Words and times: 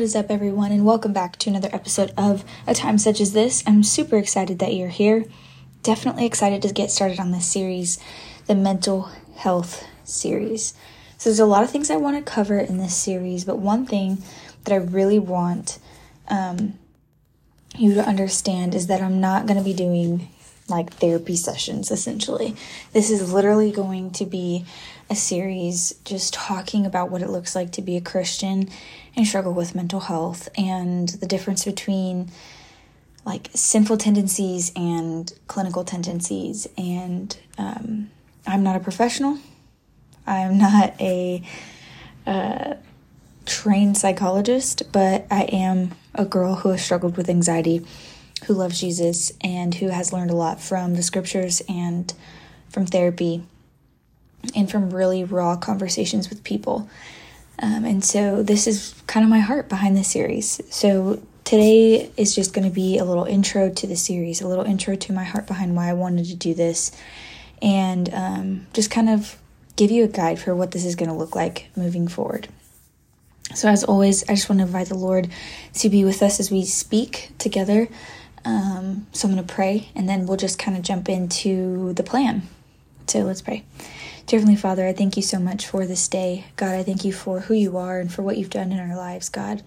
What 0.00 0.04
is 0.04 0.16
up, 0.16 0.30
everyone, 0.30 0.72
and 0.72 0.86
welcome 0.86 1.12
back 1.12 1.36
to 1.36 1.50
another 1.50 1.68
episode 1.74 2.14
of 2.16 2.42
A 2.66 2.72
Time 2.72 2.96
Such 2.96 3.20
as 3.20 3.34
This. 3.34 3.62
I'm 3.66 3.82
super 3.82 4.16
excited 4.16 4.58
that 4.58 4.72
you're 4.72 4.88
here. 4.88 5.26
Definitely 5.82 6.24
excited 6.24 6.62
to 6.62 6.72
get 6.72 6.90
started 6.90 7.20
on 7.20 7.32
this 7.32 7.44
series, 7.44 7.98
the 8.46 8.54
mental 8.54 9.10
health 9.36 9.86
series. 10.04 10.72
So, 11.18 11.28
there's 11.28 11.38
a 11.38 11.44
lot 11.44 11.64
of 11.64 11.70
things 11.70 11.90
I 11.90 11.98
want 11.98 12.16
to 12.16 12.22
cover 12.32 12.58
in 12.58 12.78
this 12.78 12.96
series, 12.96 13.44
but 13.44 13.58
one 13.58 13.84
thing 13.84 14.22
that 14.64 14.72
I 14.72 14.78
really 14.78 15.18
want 15.18 15.78
um, 16.28 16.78
you 17.76 17.92
to 17.92 18.02
understand 18.02 18.74
is 18.74 18.86
that 18.86 19.02
I'm 19.02 19.20
not 19.20 19.44
going 19.44 19.58
to 19.58 19.62
be 19.62 19.74
doing 19.74 20.30
like 20.70 20.92
therapy 20.94 21.36
sessions 21.36 21.90
essentially. 21.90 22.56
This 22.92 23.10
is 23.10 23.32
literally 23.32 23.72
going 23.72 24.12
to 24.12 24.24
be 24.24 24.64
a 25.10 25.16
series 25.16 25.94
just 26.04 26.32
talking 26.32 26.86
about 26.86 27.10
what 27.10 27.20
it 27.20 27.28
looks 27.28 27.54
like 27.54 27.72
to 27.72 27.82
be 27.82 27.96
a 27.96 28.00
Christian 28.00 28.68
and 29.16 29.26
struggle 29.26 29.52
with 29.52 29.74
mental 29.74 30.00
health 30.00 30.48
and 30.56 31.08
the 31.08 31.26
difference 31.26 31.64
between 31.64 32.30
like 33.26 33.50
sinful 33.54 33.98
tendencies 33.98 34.72
and 34.76 35.32
clinical 35.48 35.84
tendencies. 35.84 36.68
And 36.78 37.36
um, 37.58 38.10
I'm 38.46 38.62
not 38.62 38.76
a 38.76 38.80
professional, 38.80 39.38
I'm 40.26 40.58
not 40.58 40.98
a 41.00 41.42
uh, 42.26 42.74
trained 43.46 43.96
psychologist, 43.96 44.84
but 44.92 45.26
I 45.30 45.42
am 45.42 45.90
a 46.14 46.24
girl 46.24 46.56
who 46.56 46.70
has 46.70 46.82
struggled 46.82 47.16
with 47.16 47.28
anxiety 47.28 47.84
who 48.46 48.54
loves 48.54 48.80
Jesus 48.80 49.32
and 49.40 49.74
who 49.74 49.88
has 49.88 50.12
learned 50.12 50.30
a 50.30 50.36
lot 50.36 50.60
from 50.60 50.94
the 50.94 51.02
scriptures 51.02 51.62
and 51.68 52.12
from 52.68 52.86
therapy 52.86 53.42
and 54.54 54.70
from 54.70 54.90
really 54.90 55.24
raw 55.24 55.56
conversations 55.56 56.30
with 56.30 56.44
people. 56.44 56.88
Um, 57.58 57.84
and 57.84 58.04
so 58.04 58.42
this 58.42 58.66
is 58.66 58.94
kind 59.06 59.24
of 59.24 59.30
my 59.30 59.40
heart 59.40 59.68
behind 59.68 59.96
this 59.96 60.08
series. 60.08 60.60
So 60.74 61.22
today 61.44 62.10
is 62.16 62.34
just 62.34 62.54
going 62.54 62.66
to 62.66 62.74
be 62.74 62.98
a 62.98 63.04
little 63.04 63.24
intro 63.24 63.70
to 63.70 63.86
the 63.86 63.96
series, 63.96 64.40
a 64.40 64.48
little 64.48 64.64
intro 64.64 64.96
to 64.96 65.12
my 65.12 65.24
heart 65.24 65.46
behind 65.46 65.76
why 65.76 65.90
I 65.90 65.92
wanted 65.92 66.26
to 66.26 66.36
do 66.36 66.54
this, 66.54 66.92
and 67.60 68.12
um, 68.14 68.66
just 68.72 68.90
kind 68.90 69.10
of 69.10 69.38
give 69.76 69.90
you 69.90 70.04
a 70.04 70.08
guide 70.08 70.38
for 70.38 70.54
what 70.54 70.70
this 70.70 70.84
is 70.84 70.94
going 70.94 71.10
to 71.10 71.14
look 71.14 71.34
like 71.34 71.68
moving 71.76 72.08
forward. 72.08 72.48
So, 73.54 73.68
as 73.68 73.82
always, 73.82 74.22
I 74.28 74.34
just 74.34 74.48
want 74.48 74.60
to 74.60 74.66
invite 74.66 74.88
the 74.88 74.94
Lord 74.94 75.28
to 75.74 75.88
be 75.88 76.04
with 76.04 76.22
us 76.22 76.38
as 76.38 76.50
we 76.50 76.64
speak 76.64 77.32
together. 77.38 77.88
Um, 78.44 79.06
so 79.12 79.28
I'm 79.28 79.34
going 79.34 79.46
to 79.46 79.52
pray 79.52 79.90
and 79.94 80.08
then 80.08 80.26
we'll 80.26 80.36
just 80.36 80.58
kind 80.58 80.76
of 80.76 80.82
jump 80.82 81.08
into 81.08 81.92
the 81.92 82.02
plan. 82.02 82.48
So 83.06 83.20
let's 83.20 83.42
pray. 83.42 83.64
Dear 84.26 84.38
Heavenly 84.38 84.60
Father, 84.60 84.86
I 84.86 84.92
thank 84.92 85.16
you 85.16 85.22
so 85.22 85.38
much 85.38 85.66
for 85.66 85.86
this 85.86 86.06
day. 86.06 86.44
God, 86.56 86.74
I 86.74 86.82
thank 86.82 87.04
you 87.04 87.12
for 87.12 87.40
who 87.40 87.54
you 87.54 87.76
are 87.76 87.98
and 87.98 88.12
for 88.12 88.22
what 88.22 88.36
you've 88.36 88.50
done 88.50 88.70
in 88.70 88.78
our 88.78 88.96
lives, 88.96 89.28
God. 89.28 89.62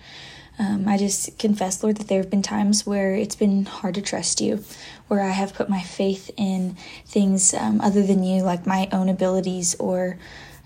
Um, 0.59 0.87
I 0.87 0.97
just 0.97 1.37
confess, 1.39 1.83
Lord, 1.83 1.97
that 1.97 2.07
there 2.07 2.21
have 2.21 2.29
been 2.29 2.43
times 2.43 2.85
where 2.85 3.15
it's 3.15 3.35
been 3.35 3.65
hard 3.65 3.95
to 3.95 4.01
trust 4.01 4.39
you, 4.39 4.63
where 5.07 5.21
I 5.21 5.31
have 5.31 5.53
put 5.53 5.67
my 5.67 5.81
faith 5.81 6.29
in 6.37 6.77
things 7.05 7.53
um, 7.53 7.81
other 7.81 8.03
than 8.03 8.23
you, 8.23 8.43
like 8.43 8.67
my 8.67 8.87
own 8.91 9.09
abilities 9.09 9.75
or 9.75 10.17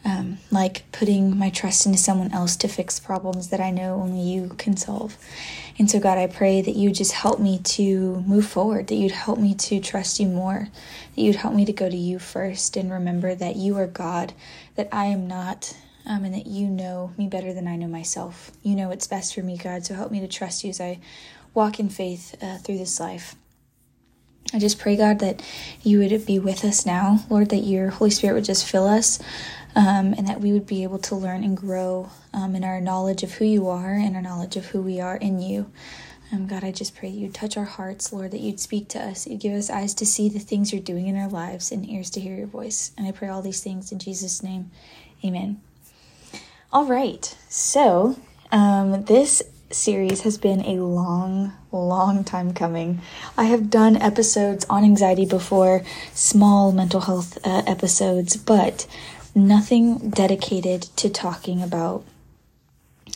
um, 0.06 0.38
like 0.52 0.90
putting 0.92 1.38
my 1.38 1.50
trust 1.50 1.86
into 1.86 1.98
someone 1.98 2.32
else 2.32 2.56
to 2.58 2.68
fix 2.68 3.00
problems 3.00 3.50
that 3.50 3.60
I 3.60 3.72
know 3.72 3.96
only 3.96 4.22
you 4.22 4.50
can 4.58 4.78
solve. 4.78 5.18
And 5.80 5.90
so, 5.90 6.00
God, 6.00 6.18
I 6.18 6.28
pray 6.28 6.62
that 6.62 6.76
you 6.76 6.92
just 6.92 7.12
help 7.12 7.40
me 7.40 7.60
to 7.60 8.22
move 8.22 8.48
forward, 8.48 8.88
that 8.88 8.96
you'd 8.96 9.12
help 9.12 9.38
me 9.38 9.54
to 9.56 9.80
trust 9.80 10.20
you 10.20 10.28
more, 10.28 10.70
that 11.16 11.22
you'd 11.22 11.36
help 11.36 11.54
me 11.54 11.66
to 11.66 11.74
go 11.74 11.90
to 11.90 11.96
you 11.96 12.20
first 12.20 12.78
and 12.78 12.92
remember 12.92 13.36
that 13.36 13.56
you 13.56 13.78
are 13.78 13.88
God, 13.88 14.34
that 14.76 14.90
I 14.92 15.06
am 15.06 15.28
not, 15.28 15.76
um, 16.06 16.24
and 16.24 16.34
that 16.34 16.48
you 16.48 16.68
know 16.68 17.12
me 17.18 17.28
better 17.28 17.54
than 17.54 17.68
I 17.68 17.76
know 17.76 17.88
myself. 17.88 18.52
You 18.64 18.76
know 18.76 18.88
what's 18.90 19.08
best 19.08 19.36
for 19.36 19.42
me, 19.42 19.58
God. 19.58 19.86
So 19.86 19.94
help 19.94 20.12
me 20.12 20.22
to 20.22 20.28
trust 20.28 20.64
you 20.64 20.70
as 20.70 20.82
I 20.82 21.00
walk 21.54 21.80
in 21.80 21.90
faith 21.90 22.36
uh, 22.42 22.58
through 22.58 22.78
this 22.78 23.00
life. 23.00 23.36
I 24.54 24.60
just 24.60 24.80
pray, 24.80 24.96
God, 24.96 25.20
that 25.20 25.42
you 25.84 26.00
would 26.00 26.26
be 26.26 26.40
with 26.40 26.64
us 26.64 26.86
now, 26.86 27.26
Lord, 27.30 27.50
that 27.50 27.58
your 27.58 27.90
Holy 27.90 28.10
Spirit 28.10 28.36
would 28.36 28.46
just 28.46 28.66
fill 28.66 28.88
us 28.88 29.20
um, 29.76 30.14
and 30.14 30.28
that 30.28 30.40
we 30.40 30.54
would 30.54 30.66
be 30.66 30.84
able 30.84 31.00
to 31.00 31.16
learn 31.16 31.44
and 31.44 31.56
grow 31.56 32.10
um, 32.34 32.56
in 32.56 32.64
our 32.64 32.80
knowledge 32.80 33.24
of 33.24 33.34
who 33.34 33.46
you 33.46 33.68
are 33.68 33.94
and 33.94 34.16
our 34.16 34.22
knowledge 34.22 34.56
of 34.56 34.68
who 34.68 34.82
we 34.82 35.02
are 35.02 35.18
in 35.18 35.40
you. 35.40 35.70
Um, 36.32 36.48
God, 36.48 36.64
I 36.64 36.72
just 36.72 36.96
pray 36.96 37.10
you'd 37.10 37.34
touch 37.34 37.56
our 37.58 37.66
hearts, 37.66 38.12
Lord, 38.12 38.32
that 38.32 38.42
you'd 38.42 38.60
speak 38.60 38.90
to 38.90 39.00
us, 39.00 39.28
you'd 39.28 39.40
give 39.40 39.54
us 39.54 39.70
eyes 39.70 39.94
to 39.96 40.06
see 40.06 40.28
the 40.28 40.40
things 40.40 40.74
you're 40.74 40.82
doing 40.82 41.08
in 41.08 41.18
our 41.18 41.30
lives 41.30 41.72
and 41.72 41.88
ears 41.90 42.10
to 42.12 42.20
hear 42.20 42.36
your 42.36 42.48
voice. 42.48 42.92
And 42.98 43.08
I 43.08 43.12
pray 43.12 43.30
all 43.30 43.42
these 43.42 43.62
things 43.64 43.92
in 43.92 44.00
Jesus' 44.00 44.44
name. 44.44 44.72
Amen. 45.24 45.62
All 46.72 46.86
right, 46.86 47.36
so 47.48 48.20
um, 48.52 49.04
this 49.06 49.42
series 49.70 50.22
has 50.22 50.38
been 50.38 50.62
a 50.62 50.82
long, 50.82 51.54
long 51.72 52.24
time 52.24 52.54
coming. 52.54 53.02
I 53.38 53.46
have 53.46 53.70
done 53.70 53.98
episodes 53.98 54.66
on 54.70 54.84
anxiety 54.84 55.26
before, 55.26 55.84
small 56.14 56.72
mental 56.72 57.02
health 57.02 57.38
uh, 57.44 57.64
episodes, 57.68 58.38
but 58.38 58.88
nothing 59.36 60.10
dedicated 60.10 60.84
to 60.98 61.10
talking 61.10 61.62
about 61.62 62.04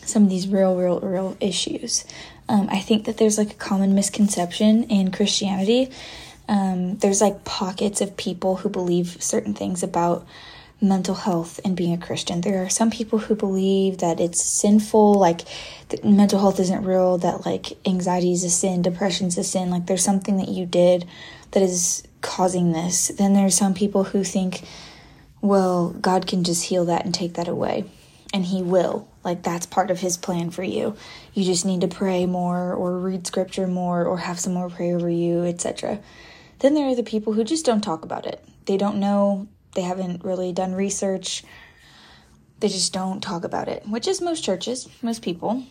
some 0.04 0.24
of 0.24 0.30
these 0.30 0.48
real, 0.48 0.76
real, 0.76 1.00
real 1.00 1.38
issues. 1.40 2.06
Um, 2.50 2.68
I 2.70 2.80
think 2.80 3.06
that 3.06 3.18
there's 3.18 3.38
like 3.38 3.52
a 3.52 3.56
common 3.56 3.96
misconception 3.96 4.84
in 4.86 5.12
Christianity. 5.12 5.90
Um, 6.48 6.98
there's 6.98 7.22
like 7.22 7.46
pockets 7.46 8.02
of 8.02 8.18
people 8.18 8.58
who 8.58 8.70
believe 8.70 9.22
certain 9.24 9.54
things 9.54 9.84
about 9.84 10.26
mental 10.82 11.16
health 11.16 11.60
and 11.64 11.76
being 11.76 11.94
a 11.94 12.06
Christian. 12.06 12.42
There 12.42 12.64
are 12.64 12.70
some 12.70 12.90
people 12.90 13.20
who 13.20 13.36
believe 13.36 14.00
that 14.00 14.20
it's 14.20 14.44
sinful, 14.44 15.14
like 15.14 15.42
mental 16.04 16.40
health 16.40 16.60
isn't 16.60 16.84
real, 16.84 17.20
that 17.20 17.46
like 17.46 17.78
anxiety 17.86 18.34
is 18.34 18.44
a 18.44 18.50
sin, 18.50 18.82
depression 18.82 19.28
is 19.28 19.38
a 19.38 19.44
sin, 19.44 19.70
like 19.70 19.86
there's 19.86 20.04
something 20.04 20.38
that 20.38 20.50
you 20.50 20.66
did 20.66 21.08
that 21.52 21.62
is 21.62 22.04
causing 22.22 22.72
this. 22.72 23.10
Then 23.10 23.34
there's 23.34 23.56
some 23.56 23.74
people 23.74 24.06
who 24.06 24.24
think 24.24 24.64
well, 25.42 25.90
God 25.90 26.28
can 26.28 26.44
just 26.44 26.66
heal 26.66 26.86
that 26.86 27.04
and 27.04 27.14
take 27.14 27.34
that 27.34 27.48
away. 27.48 27.86
And 28.34 28.46
He 28.46 28.62
will. 28.62 29.08
Like, 29.24 29.44
that's 29.44 29.66
part 29.66 29.92
of 29.92 30.00
His 30.00 30.18
plan 30.18 30.52
for 30.52 30.64
you. 30.64 30.96
You 31.34 31.44
just 31.44 31.66
need 31.66 31.82
to 31.82 31.88
pray 31.88 32.26
more, 32.26 32.74
or 32.74 32.98
read 33.00 33.28
scripture 33.28 33.68
more, 33.68 34.06
or 34.06 34.20
have 34.20 34.40
someone 34.40 34.70
pray 34.70 34.94
over 34.94 35.10
you, 35.10 35.44
etc. 35.44 36.00
Then 36.60 36.76
there 36.76 36.88
are 36.88 36.96
the 36.96 37.04
people 37.04 37.34
who 37.34 37.44
just 37.44 37.66
don't 37.66 37.82
talk 37.82 38.06
about 38.06 38.26
it. 38.26 38.44
They 38.66 38.78
don't 38.78 39.00
know, 39.00 39.48
they 39.74 39.82
haven't 39.82 40.24
really 40.24 40.52
done 40.52 40.74
research, 40.74 41.44
they 42.60 42.68
just 42.68 42.94
don't 42.94 43.22
talk 43.22 43.44
about 43.44 43.68
it, 43.68 43.88
which 43.88 44.08
is 44.08 44.22
most 44.22 44.44
churches, 44.44 44.88
most 45.02 45.22
people. 45.22 45.64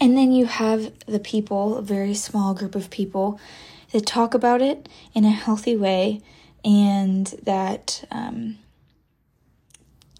And 0.00 0.16
then 0.16 0.32
you 0.32 0.46
have 0.46 0.92
the 1.06 1.18
people, 1.18 1.76
a 1.76 1.82
very 1.82 2.14
small 2.14 2.54
group 2.54 2.74
of 2.74 2.90
people, 2.90 3.40
that 3.92 4.06
talk 4.06 4.34
about 4.34 4.62
it 4.62 4.88
in 5.14 5.24
a 5.24 5.30
healthy 5.30 5.76
way 5.76 6.22
and 6.64 7.26
that 7.42 8.04
um, 8.10 8.58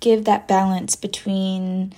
give 0.01 0.25
that 0.25 0.49
balance 0.49 0.97
between 0.97 1.95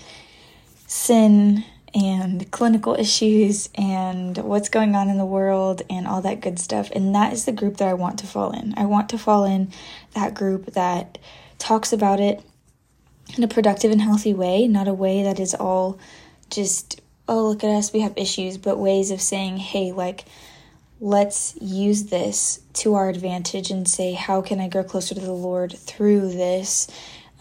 sin 0.87 1.65
and 1.94 2.50
clinical 2.50 2.94
issues 2.99 3.71
and 3.77 4.37
what's 4.38 4.69
going 4.69 4.97
on 4.97 5.09
in 5.09 5.16
the 5.16 5.25
world 5.25 5.82
and 5.88 6.06
all 6.09 6.21
that 6.22 6.41
good 6.41 6.59
stuff. 6.59 6.91
And 6.91 7.15
that 7.15 7.32
is 7.32 7.44
the 7.44 7.53
group 7.53 7.77
that 7.77 7.88
I 7.88 7.94
want 7.94 8.19
to 8.19 8.27
fall 8.27 8.50
in. 8.50 8.75
I 8.77 8.84
want 8.87 9.09
to 9.10 9.19
fall 9.19 9.44
in 9.44 9.71
that 10.15 10.34
group 10.34 10.66
that 10.72 11.19
talks 11.59 11.93
about 11.93 12.19
it 12.19 12.43
in 13.37 13.44
a 13.44 13.49
productive 13.49 13.93
and 13.93 14.03
healthy 14.03 14.34
way, 14.34 14.66
not 14.66 14.88
a 14.88 14.94
way 14.94 15.22
that 15.22 15.38
is 15.38 15.54
all 15.54 15.99
just, 16.50 17.00
oh, 17.28 17.49
look 17.49 17.65
at 17.65 17.71
us, 17.71 17.93
we 17.93 18.00
have 18.00 18.12
issues, 18.16 18.59
but 18.59 18.78
ways 18.78 19.10
of 19.10 19.21
saying, 19.21 19.56
hey, 19.56 19.93
like, 19.93 20.25
let's 21.00 21.56
use 21.60 22.04
this 22.04 22.60
to 22.72 22.94
our 22.94 23.09
advantage 23.09 23.71
and 23.71 23.88
say, 23.88 24.12
how 24.12 24.43
can 24.43 24.60
I 24.60 24.69
grow 24.69 24.84
closer 24.84 25.15
to 25.15 25.21
the 25.21 25.33
Lord 25.33 25.72
through 25.72 26.33
this? 26.33 26.88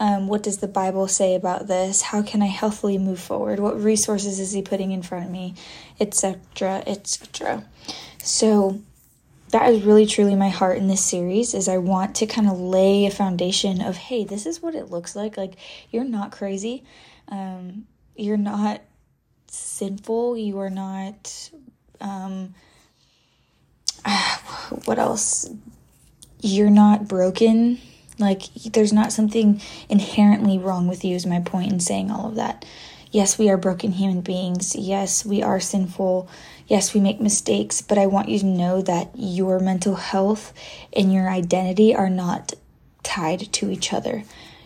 Um, 0.04 0.28
what 0.28 0.42
does 0.42 0.58
the 0.58 0.68
Bible 0.68 1.08
say 1.08 1.34
about 1.34 1.66
this? 1.66 2.02
How 2.02 2.20
can 2.20 2.42
I 2.42 2.46
healthily 2.48 2.98
move 2.98 3.18
forward? 3.18 3.58
What 3.58 3.82
resources 3.82 4.38
is 4.38 4.52
He 4.52 4.60
putting 4.60 4.92
in 4.92 5.02
front 5.02 5.24
of 5.24 5.30
me, 5.30 5.54
etc., 5.98 6.82
etc. 6.86 7.64
So 8.22 8.82
that 9.48 9.72
is 9.72 9.82
really 9.82 10.04
truly 10.04 10.36
my 10.36 10.50
heart 10.50 10.76
in 10.76 10.88
this 10.88 11.02
series. 11.02 11.54
Is 11.54 11.68
I 11.68 11.78
want 11.78 12.16
to 12.16 12.26
kind 12.26 12.50
of 12.50 12.60
lay 12.60 13.06
a 13.06 13.10
foundation 13.10 13.80
of, 13.80 13.96
hey, 13.96 14.24
this 14.24 14.44
is 14.44 14.60
what 14.60 14.74
it 14.74 14.90
looks 14.90 15.16
like. 15.16 15.38
Like 15.38 15.54
you're 15.90 16.04
not 16.04 16.32
crazy, 16.32 16.84
um, 17.28 17.86
you're 18.14 18.36
not 18.36 18.82
sinful, 19.46 20.36
you 20.36 20.58
are 20.58 20.68
not. 20.68 21.50
Um, 22.02 22.54
what 24.84 24.98
else? 24.98 25.48
You're 26.42 26.68
not 26.68 27.08
broken. 27.08 27.78
Like, 28.18 28.52
there's 28.54 28.92
not 28.92 29.12
something 29.12 29.60
inherently 29.88 30.58
wrong 30.58 30.86
with 30.86 31.04
you, 31.04 31.16
is 31.16 31.26
my 31.26 31.40
point 31.40 31.72
in 31.72 31.80
saying 31.80 32.10
all 32.10 32.28
of 32.28 32.36
that. 32.36 32.64
Yes, 33.10 33.38
we 33.38 33.48
are 33.48 33.56
broken 33.56 33.92
human 33.92 34.20
beings. 34.22 34.74
Yes, 34.74 35.24
we 35.24 35.42
are 35.42 35.60
sinful. 35.60 36.28
Yes, 36.66 36.94
we 36.94 37.00
make 37.00 37.20
mistakes. 37.20 37.80
But 37.80 37.98
I 37.98 38.06
want 38.06 38.28
you 38.28 38.38
to 38.40 38.46
know 38.46 38.82
that 38.82 39.10
your 39.14 39.60
mental 39.60 39.94
health 39.94 40.52
and 40.92 41.12
your 41.12 41.28
identity 41.28 41.94
are 41.94 42.10
not 42.10 42.54
tied 43.02 43.52
to 43.52 43.70
each 43.70 43.92
other. 43.92 44.24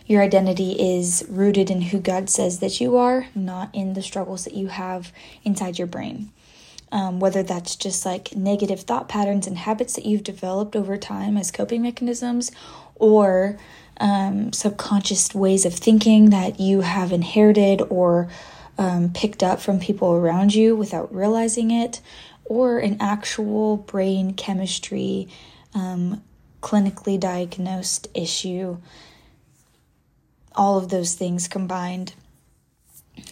your 0.09 0.23
identity 0.23 0.71
is 0.71 1.23
rooted 1.29 1.69
in 1.69 1.81
who 1.81 1.99
God 1.99 2.31
says 2.31 2.59
that 2.59 2.81
you 2.81 2.97
are, 2.97 3.27
not 3.35 3.69
in 3.75 3.93
the 3.93 4.01
struggles 4.01 4.43
that 4.43 4.55
you 4.55 4.67
have 4.67 5.13
inside 5.43 5.77
your 5.77 5.87
brain. 5.87 6.31
Um, 6.91 7.19
whether 7.19 7.43
that's 7.43 7.75
just 7.75 8.07
like 8.07 8.35
negative 8.35 8.81
thought 8.81 9.07
patterns 9.07 9.45
and 9.45 9.55
habits 9.55 9.93
that 9.93 10.07
you've 10.07 10.23
developed 10.23 10.75
over 10.75 10.97
time 10.97 11.37
as 11.37 11.51
coping 11.51 11.83
mechanisms, 11.83 12.51
or 12.99 13.57
um, 13.99 14.53
subconscious 14.53 15.33
ways 15.33 15.65
of 15.65 15.73
thinking 15.73 16.29
that 16.29 16.59
you 16.59 16.81
have 16.81 17.11
inherited 17.11 17.81
or 17.89 18.29
um, 18.77 19.11
picked 19.13 19.43
up 19.43 19.59
from 19.59 19.79
people 19.79 20.13
around 20.13 20.55
you 20.55 20.75
without 20.75 21.13
realizing 21.13 21.71
it, 21.71 21.99
or 22.45 22.79
an 22.79 22.97
actual 22.99 23.77
brain 23.77 24.33
chemistry, 24.33 25.27
um, 25.73 26.23
clinically 26.61 27.19
diagnosed 27.19 28.07
issue. 28.13 28.77
All 30.55 30.77
of 30.77 30.89
those 30.89 31.13
things 31.13 31.47
combined. 31.47 32.13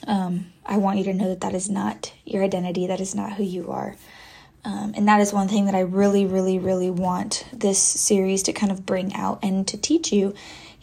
Um, 0.05 0.51
I 0.65 0.77
want 0.77 0.97
you 0.97 1.05
to 1.05 1.13
know 1.13 1.29
that 1.29 1.41
that 1.41 1.53
is 1.53 1.69
not 1.69 2.13
your 2.25 2.43
identity, 2.43 2.87
that 2.87 2.99
is 2.99 3.15
not 3.15 3.33
who 3.33 3.43
you 3.43 3.71
are. 3.71 3.95
Um, 4.65 4.94
and 4.95 5.07
that 5.07 5.21
is 5.21 5.31
one 5.31 5.48
thing 5.48 5.65
that 5.65 5.75
I 5.75 5.81
really, 5.81 6.25
really, 6.25 6.59
really 6.59 6.89
want 6.89 7.45
this 7.54 7.80
series 7.80 8.44
to 8.44 8.54
kind 8.54 8.71
of 8.71 8.86
bring 8.86 9.13
out 9.13 9.39
and 9.42 9.68
to 9.68 9.77
teach 9.77 10.12
you 10.12 10.33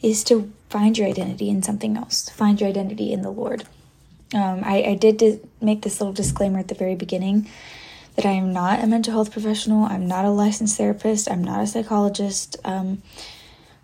is 0.02 0.24
to 0.24 0.52
find 0.70 0.96
your 0.96 1.06
identity 1.06 1.48
in 1.48 1.62
something 1.62 1.96
else, 1.96 2.28
find 2.30 2.60
your 2.60 2.68
identity 2.68 3.12
in 3.12 3.22
the 3.22 3.30
Lord. 3.30 3.64
Um, 4.34 4.62
I, 4.64 4.82
I 4.82 4.94
did 4.94 5.48
make 5.60 5.82
this 5.82 6.00
little 6.00 6.12
disclaimer 6.12 6.58
at 6.58 6.68
the 6.68 6.74
very 6.74 6.94
beginning 6.94 7.48
that 8.16 8.26
I 8.26 8.32
am 8.32 8.52
not 8.52 8.82
a 8.82 8.86
mental 8.86 9.12
health 9.12 9.32
professional, 9.32 9.84
I'm 9.84 10.06
not 10.06 10.24
a 10.24 10.30
licensed 10.30 10.76
therapist, 10.76 11.30
I'm 11.30 11.42
not 11.42 11.62
a 11.62 11.66
psychologist, 11.66 12.56
um, 12.64 13.02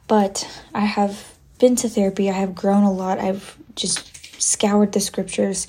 but 0.07 0.49
I 0.75 0.85
have 0.85 1.35
been 1.59 1.77
to 1.77 1.89
therapy, 1.89 2.31
I 2.31 2.35
have 2.35 2.55
grown 2.55 2.85
a 2.85 2.93
lot, 2.93 3.19
I've 3.19 3.57
just 3.75 4.41
scoured 4.41 4.93
the 4.93 5.01
scriptures 5.01 5.67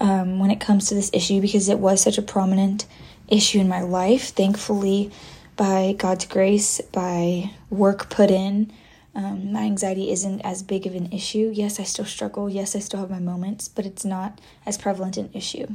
um, 0.00 0.38
when 0.38 0.50
it 0.50 0.60
comes 0.60 0.88
to 0.88 0.94
this 0.94 1.10
issue 1.12 1.40
because 1.40 1.68
it 1.68 1.78
was 1.78 2.00
such 2.00 2.18
a 2.18 2.22
prominent 2.22 2.86
issue 3.28 3.60
in 3.60 3.68
my 3.68 3.80
life. 3.80 4.28
Thankfully, 4.28 5.10
by 5.56 5.94
God's 5.96 6.26
grace, 6.26 6.80
by 6.92 7.50
work 7.70 8.10
put 8.10 8.30
in, 8.30 8.72
um, 9.14 9.52
my 9.52 9.62
anxiety 9.62 10.10
isn't 10.10 10.40
as 10.40 10.62
big 10.62 10.86
of 10.86 10.94
an 10.94 11.12
issue. 11.12 11.52
Yes, 11.54 11.78
I 11.78 11.84
still 11.84 12.04
struggle. 12.04 12.50
Yes, 12.50 12.74
I 12.74 12.80
still 12.80 13.00
have 13.00 13.10
my 13.10 13.20
moments, 13.20 13.68
but 13.68 13.86
it's 13.86 14.04
not 14.04 14.40
as 14.66 14.76
prevalent 14.76 15.16
an 15.16 15.30
issue. 15.32 15.66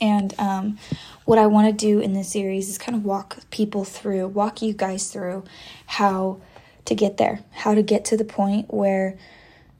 And 0.00 0.34
um, 0.38 0.78
what 1.24 1.38
I 1.38 1.46
want 1.46 1.66
to 1.66 1.72
do 1.72 1.98
in 2.00 2.12
this 2.12 2.30
series 2.30 2.68
is 2.68 2.78
kind 2.78 2.96
of 2.96 3.04
walk 3.04 3.38
people 3.50 3.84
through, 3.84 4.28
walk 4.28 4.60
you 4.62 4.74
guys 4.74 5.10
through 5.10 5.44
how 5.86 6.40
to 6.84 6.94
get 6.94 7.16
there, 7.16 7.40
how 7.52 7.74
to 7.74 7.82
get 7.82 8.04
to 8.06 8.16
the 8.16 8.24
point 8.24 8.72
where 8.72 9.16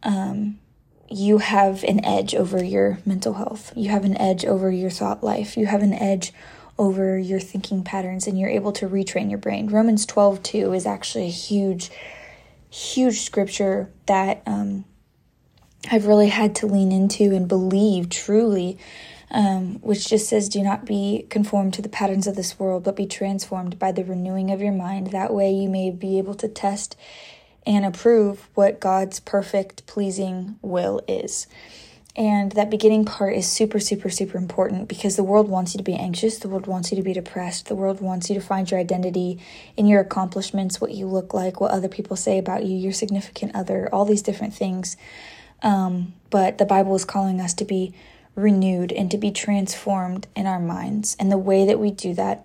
um, 0.02 0.58
you 1.10 1.38
have 1.38 1.82
an 1.84 2.04
edge 2.04 2.34
over 2.34 2.62
your 2.62 3.00
mental 3.04 3.34
health. 3.34 3.72
You 3.74 3.90
have 3.90 4.04
an 4.04 4.16
edge 4.16 4.44
over 4.44 4.70
your 4.70 4.90
thought 4.90 5.24
life. 5.24 5.56
You 5.56 5.66
have 5.66 5.82
an 5.82 5.92
edge 5.92 6.32
over 6.78 7.18
your 7.18 7.40
thinking 7.40 7.82
patterns, 7.82 8.26
and 8.26 8.38
you're 8.38 8.48
able 8.48 8.72
to 8.72 8.88
retrain 8.88 9.28
your 9.28 9.38
brain. 9.38 9.66
Romans 9.66 10.06
12 10.06 10.42
2 10.42 10.72
is 10.72 10.86
actually 10.86 11.26
a 11.26 11.30
huge, 11.30 11.90
huge 12.70 13.20
scripture 13.20 13.90
that 14.06 14.42
um, 14.46 14.84
I've 15.90 16.06
really 16.06 16.28
had 16.28 16.54
to 16.56 16.66
lean 16.66 16.92
into 16.92 17.34
and 17.34 17.48
believe 17.48 18.08
truly. 18.08 18.78
Um, 19.32 19.76
which 19.76 20.08
just 20.08 20.28
says, 20.28 20.48
Do 20.48 20.60
not 20.60 20.84
be 20.84 21.24
conformed 21.30 21.74
to 21.74 21.82
the 21.82 21.88
patterns 21.88 22.26
of 22.26 22.34
this 22.34 22.58
world, 22.58 22.82
but 22.82 22.96
be 22.96 23.06
transformed 23.06 23.78
by 23.78 23.92
the 23.92 24.02
renewing 24.02 24.50
of 24.50 24.60
your 24.60 24.72
mind. 24.72 25.12
That 25.12 25.32
way 25.32 25.52
you 25.52 25.68
may 25.68 25.92
be 25.92 26.18
able 26.18 26.34
to 26.34 26.48
test 26.48 26.96
and 27.66 27.84
approve 27.84 28.48
what 28.54 28.80
God's 28.80 29.20
perfect, 29.20 29.86
pleasing 29.86 30.58
will 30.62 31.02
is. 31.06 31.46
And 32.16 32.52
that 32.52 32.70
beginning 32.70 33.04
part 33.04 33.34
is 33.34 33.46
super, 33.48 33.78
super, 33.78 34.10
super 34.10 34.36
important 34.36 34.88
because 34.88 35.16
the 35.16 35.22
world 35.22 35.48
wants 35.48 35.74
you 35.74 35.78
to 35.78 35.84
be 35.84 35.94
anxious. 35.94 36.38
The 36.38 36.48
world 36.48 36.66
wants 36.66 36.90
you 36.90 36.96
to 36.96 37.02
be 37.02 37.12
depressed. 37.12 37.66
The 37.66 37.76
world 37.76 38.00
wants 38.00 38.28
you 38.28 38.34
to 38.34 38.40
find 38.40 38.68
your 38.68 38.80
identity 38.80 39.38
in 39.76 39.86
your 39.86 40.00
accomplishments, 40.00 40.80
what 40.80 40.90
you 40.90 41.06
look 41.06 41.32
like, 41.32 41.60
what 41.60 41.70
other 41.70 41.88
people 41.88 42.16
say 42.16 42.38
about 42.38 42.64
you, 42.64 42.76
your 42.76 42.92
significant 42.92 43.54
other, 43.54 43.88
all 43.92 44.04
these 44.04 44.22
different 44.22 44.54
things. 44.54 44.96
Um, 45.62 46.14
but 46.30 46.58
the 46.58 46.64
Bible 46.64 46.96
is 46.96 47.04
calling 47.04 47.40
us 47.40 47.54
to 47.54 47.64
be 47.64 47.94
renewed 48.34 48.92
and 48.92 49.10
to 49.10 49.18
be 49.18 49.30
transformed 49.30 50.26
in 50.34 50.46
our 50.46 50.60
minds. 50.60 51.16
And 51.20 51.30
the 51.30 51.38
way 51.38 51.64
that 51.66 51.78
we 51.78 51.92
do 51.92 52.14
that 52.14 52.44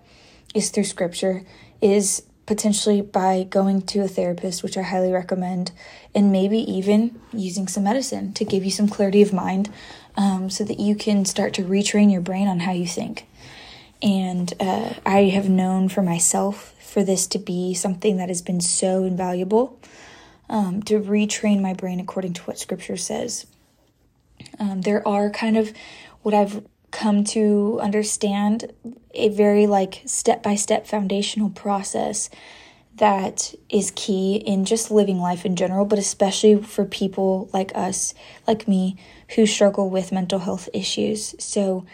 is 0.54 0.70
through 0.70 0.84
scripture, 0.84 1.42
is 1.80 2.22
potentially 2.46 3.02
by 3.02 3.42
going 3.42 3.82
to 3.82 4.00
a 4.00 4.08
therapist, 4.08 4.62
which 4.62 4.78
I 4.78 4.82
highly 4.82 5.12
recommend, 5.12 5.72
and 6.14 6.32
maybe 6.32 6.58
even 6.58 7.20
using 7.32 7.68
some 7.68 7.84
medicine 7.84 8.32
to 8.34 8.44
give 8.44 8.64
you 8.64 8.70
some 8.70 8.88
clarity 8.88 9.20
of 9.20 9.32
mind 9.32 9.68
um, 10.16 10.48
so 10.48 10.64
that 10.64 10.80
you 10.80 10.94
can 10.94 11.24
start 11.24 11.52
to 11.54 11.62
retrain 11.62 12.10
your 12.10 12.20
brain 12.20 12.48
on 12.48 12.60
how 12.60 12.72
you 12.72 12.86
think. 12.86 13.26
And 14.02 14.52
uh, 14.60 14.94
I 15.04 15.24
have 15.24 15.48
known 15.48 15.88
for 15.88 16.02
myself 16.02 16.74
for 16.78 17.02
this 17.02 17.26
to 17.28 17.38
be 17.38 17.74
something 17.74 18.16
that 18.18 18.28
has 18.28 18.42
been 18.42 18.60
so 18.60 19.04
invaluable 19.04 19.78
um, 20.48 20.82
to 20.84 21.00
retrain 21.00 21.60
my 21.60 21.74
brain 21.74 22.00
according 22.00 22.34
to 22.34 22.42
what 22.42 22.58
scripture 22.58 22.96
says. 22.96 23.46
Um, 24.58 24.82
there 24.82 25.06
are 25.06 25.30
kind 25.30 25.56
of 25.56 25.72
what 26.22 26.34
I've 26.34 26.64
come 26.96 27.24
to 27.24 27.78
understand 27.82 28.72
a 29.12 29.28
very 29.28 29.66
like 29.66 30.02
step 30.06 30.42
by 30.42 30.54
step 30.54 30.86
foundational 30.86 31.50
process 31.50 32.30
that 32.94 33.54
is 33.68 33.92
key 33.94 34.36
in 34.36 34.64
just 34.64 34.90
living 34.90 35.18
life 35.18 35.44
in 35.44 35.54
general, 35.54 35.84
but 35.84 35.98
especially 35.98 36.62
for 36.62 36.86
people 36.86 37.50
like 37.52 37.70
us, 37.74 38.14
like 38.46 38.66
me, 38.66 38.96
who 39.34 39.44
struggle 39.44 39.90
with 39.90 40.12
mental 40.12 40.38
health 40.38 40.70
issues. 40.72 41.34
So 41.38 41.84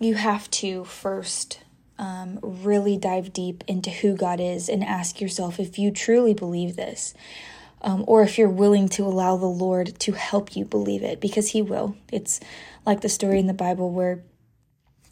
you 0.00 0.14
have 0.14 0.50
to 0.50 0.84
first 0.84 1.60
um, 1.98 2.40
really 2.42 2.96
dive 2.96 3.32
deep 3.32 3.62
into 3.68 3.90
who 3.90 4.16
God 4.16 4.40
is 4.40 4.68
and 4.68 4.82
ask 4.82 5.20
yourself 5.20 5.60
if 5.60 5.78
you 5.78 5.92
truly 5.92 6.34
believe 6.34 6.74
this. 6.74 7.14
Um, 7.80 8.02
or 8.08 8.22
if 8.24 8.38
you're 8.38 8.48
willing 8.48 8.88
to 8.90 9.04
allow 9.04 9.36
the 9.36 9.46
Lord 9.46 10.00
to 10.00 10.10
help 10.10 10.56
you 10.56 10.64
believe 10.64 11.04
it, 11.04 11.20
because 11.20 11.50
He 11.50 11.62
will. 11.62 11.96
It's 12.10 12.40
like 12.88 13.02
the 13.02 13.08
story 13.08 13.38
in 13.38 13.46
the 13.46 13.54
Bible 13.54 13.90
where 13.90 14.22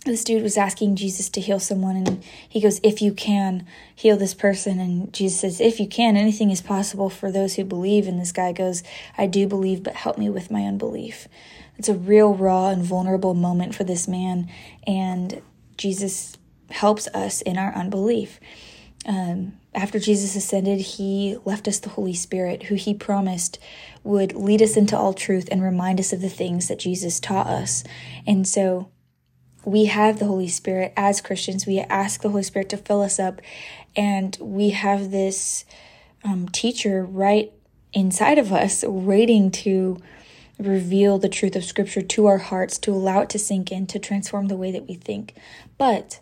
this 0.06 0.24
dude 0.24 0.42
was 0.42 0.56
asking 0.56 0.96
Jesus 0.96 1.28
to 1.30 1.40
heal 1.40 1.58
someone, 1.58 1.96
and 1.96 2.24
he 2.48 2.60
goes, 2.60 2.80
If 2.82 3.02
you 3.02 3.12
can 3.12 3.66
heal 3.94 4.16
this 4.16 4.34
person. 4.34 4.78
And 4.78 5.12
Jesus 5.12 5.40
says, 5.40 5.60
If 5.60 5.78
you 5.78 5.86
can, 5.86 6.16
anything 6.16 6.50
is 6.50 6.60
possible 6.60 7.10
for 7.10 7.30
those 7.30 7.56
who 7.56 7.64
believe. 7.64 8.06
And 8.06 8.20
this 8.20 8.32
guy 8.32 8.52
goes, 8.52 8.82
I 9.18 9.26
do 9.26 9.46
believe, 9.46 9.82
but 9.82 9.94
help 9.94 10.16
me 10.16 10.30
with 10.30 10.50
my 10.50 10.62
unbelief. 10.62 11.28
It's 11.76 11.88
a 11.88 11.94
real 11.94 12.34
raw 12.34 12.70
and 12.70 12.82
vulnerable 12.82 13.34
moment 13.34 13.74
for 13.74 13.84
this 13.84 14.08
man, 14.08 14.48
and 14.86 15.42
Jesus 15.76 16.38
helps 16.70 17.08
us 17.08 17.42
in 17.42 17.58
our 17.58 17.74
unbelief. 17.74 18.40
Um, 19.04 19.58
after 19.76 19.98
Jesus 19.98 20.34
ascended, 20.34 20.80
he 20.80 21.36
left 21.44 21.68
us 21.68 21.78
the 21.78 21.90
Holy 21.90 22.14
Spirit, 22.14 22.64
who 22.64 22.74
he 22.74 22.94
promised 22.94 23.58
would 24.02 24.34
lead 24.34 24.62
us 24.62 24.76
into 24.76 24.96
all 24.96 25.12
truth 25.12 25.48
and 25.52 25.62
remind 25.62 26.00
us 26.00 26.12
of 26.12 26.22
the 26.22 26.30
things 26.30 26.68
that 26.68 26.78
Jesus 26.78 27.20
taught 27.20 27.46
us. 27.46 27.84
And 28.26 28.48
so 28.48 28.90
we 29.66 29.84
have 29.84 30.18
the 30.18 30.24
Holy 30.24 30.48
Spirit 30.48 30.94
as 30.96 31.20
Christians. 31.20 31.66
We 31.66 31.80
ask 31.80 32.22
the 32.22 32.30
Holy 32.30 32.42
Spirit 32.42 32.70
to 32.70 32.76
fill 32.78 33.02
us 33.02 33.18
up, 33.18 33.42
and 33.94 34.36
we 34.40 34.70
have 34.70 35.10
this 35.10 35.64
um, 36.24 36.48
teacher 36.48 37.04
right 37.04 37.52
inside 37.92 38.38
of 38.38 38.52
us 38.52 38.82
waiting 38.82 39.50
to 39.50 39.98
reveal 40.58 41.18
the 41.18 41.28
truth 41.28 41.54
of 41.54 41.64
Scripture 41.64 42.00
to 42.00 42.26
our 42.26 42.38
hearts, 42.38 42.78
to 42.78 42.92
allow 42.92 43.20
it 43.20 43.30
to 43.30 43.38
sink 43.38 43.70
in, 43.70 43.86
to 43.88 43.98
transform 43.98 44.46
the 44.46 44.56
way 44.56 44.72
that 44.72 44.88
we 44.88 44.94
think. 44.94 45.34
But 45.76 46.20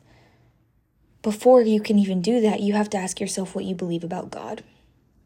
before 1.24 1.62
you 1.62 1.80
can 1.80 1.98
even 1.98 2.20
do 2.20 2.40
that, 2.42 2.60
you 2.60 2.74
have 2.74 2.90
to 2.90 2.98
ask 2.98 3.18
yourself 3.18 3.54
what 3.54 3.64
you 3.64 3.74
believe 3.74 4.04
about 4.04 4.30
God. 4.30 4.62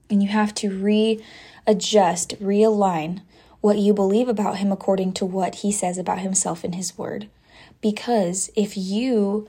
And 0.08 0.22
you 0.22 0.28
have 0.28 0.54
to 0.54 0.70
readjust, 0.70 2.40
realign 2.40 3.20
what 3.60 3.78
you 3.78 3.92
believe 3.92 4.28
about 4.28 4.58
Him 4.58 4.70
according 4.70 5.12
to 5.14 5.26
what 5.26 5.56
He 5.56 5.72
says 5.72 5.98
about 5.98 6.20
Himself 6.20 6.64
in 6.64 6.74
His 6.74 6.96
Word. 6.96 7.28
Because 7.80 8.50
if 8.54 8.76
you 8.76 9.48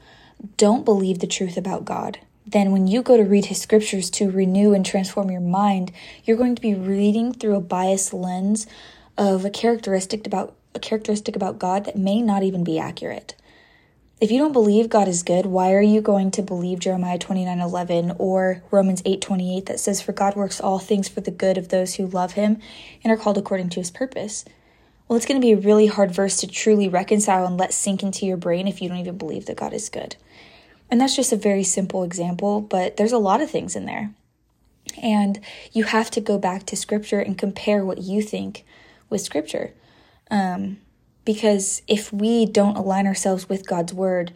don't 0.57 0.83
believe 0.83 1.19
the 1.19 1.27
truth 1.27 1.55
about 1.55 1.85
God, 1.85 2.17
then 2.47 2.71
when 2.71 2.87
you 2.87 3.03
go 3.03 3.15
to 3.15 3.23
read 3.23 3.45
His 3.45 3.61
scriptures 3.61 4.09
to 4.09 4.31
renew 4.31 4.73
and 4.73 4.83
transform 4.83 5.29
your 5.29 5.41
mind, 5.41 5.91
you're 6.25 6.35
going 6.35 6.55
to 6.55 6.61
be 6.61 6.73
reading 6.73 7.31
through 7.31 7.55
a 7.55 7.61
biased 7.61 8.11
lens 8.11 8.65
of 9.19 9.45
a 9.45 9.51
characteristic 9.51 10.25
about 10.25 10.55
a 10.73 10.79
characteristic 10.79 11.35
about 11.35 11.59
God 11.59 11.85
that 11.85 11.95
may 11.95 12.23
not 12.23 12.41
even 12.41 12.63
be 12.63 12.79
accurate. 12.79 13.35
If 14.21 14.31
you 14.31 14.37
don't 14.37 14.51
believe 14.51 14.89
God 14.89 15.07
is 15.07 15.23
good, 15.23 15.45
why 15.45 15.71
are 15.71 15.81
you 15.81 16.01
going 16.01 16.29
to 16.31 16.41
believe 16.41 16.79
Jeremiah 16.79 17.17
29 17.17 17.59
11 17.59 18.15
or 18.17 18.61
Romans 18.69 19.01
8 19.05 19.21
28 19.21 19.65
that 19.67 19.79
says, 19.79 20.01
For 20.01 20.11
God 20.11 20.35
works 20.35 20.59
all 20.59 20.77
things 20.77 21.07
for 21.07 21.21
the 21.21 21.31
good 21.31 21.57
of 21.57 21.69
those 21.69 21.95
who 21.95 22.05
love 22.05 22.33
him 22.33 22.59
and 23.01 23.13
are 23.13 23.17
called 23.17 23.37
according 23.37 23.69
to 23.69 23.79
his 23.79 23.89
purpose? 23.89 24.43
Well, 25.07 25.15
it's 25.15 25.25
going 25.25 25.39
to 25.39 25.45
be 25.45 25.53
a 25.53 25.57
really 25.57 25.87
hard 25.87 26.11
verse 26.11 26.37
to 26.41 26.47
truly 26.47 26.89
reconcile 26.89 27.45
and 27.45 27.57
let 27.57 27.73
sink 27.73 28.03
into 28.03 28.25
your 28.25 28.35
brain 28.35 28.67
if 28.67 28.81
you 28.81 28.89
don't 28.89 28.97
even 28.97 29.17
believe 29.17 29.45
that 29.45 29.57
God 29.57 29.73
is 29.73 29.87
good. 29.87 30.17
And 30.91 30.99
that's 30.99 31.15
just 31.15 31.31
a 31.31 31.37
very 31.37 31.63
simple 31.63 32.03
example, 32.03 32.59
but 32.59 32.97
there's 32.97 33.13
a 33.13 33.17
lot 33.17 33.41
of 33.41 33.49
things 33.49 33.75
in 33.75 33.85
there. 33.85 34.13
And 35.01 35.39
you 35.71 35.85
have 35.85 36.11
to 36.11 36.21
go 36.21 36.37
back 36.37 36.65
to 36.65 36.75
scripture 36.75 37.19
and 37.19 37.37
compare 37.37 37.85
what 37.85 37.99
you 37.99 38.21
think 38.21 38.65
with 39.09 39.21
scripture. 39.21 39.73
Um, 40.29 40.79
because 41.29 41.83
if 41.87 42.11
we 42.11 42.43
don't 42.47 42.75
align 42.75 43.05
ourselves 43.05 43.47
with 43.47 43.67
God's 43.67 43.93
word, 43.93 44.33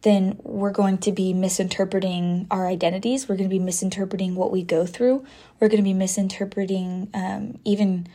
then 0.00 0.40
we're 0.42 0.70
going 0.70 0.96
to 0.96 1.12
be 1.12 1.34
misinterpreting 1.34 2.46
our 2.50 2.66
identities. 2.66 3.28
We're 3.28 3.36
going 3.36 3.50
to 3.50 3.54
be 3.54 3.62
misinterpreting 3.62 4.34
what 4.34 4.50
we 4.50 4.62
go 4.62 4.86
through. 4.86 5.26
We're 5.60 5.68
going 5.68 5.82
to 5.82 5.84
be 5.84 5.92
misinterpreting 5.92 7.10
um, 7.12 7.58
even 7.66 8.06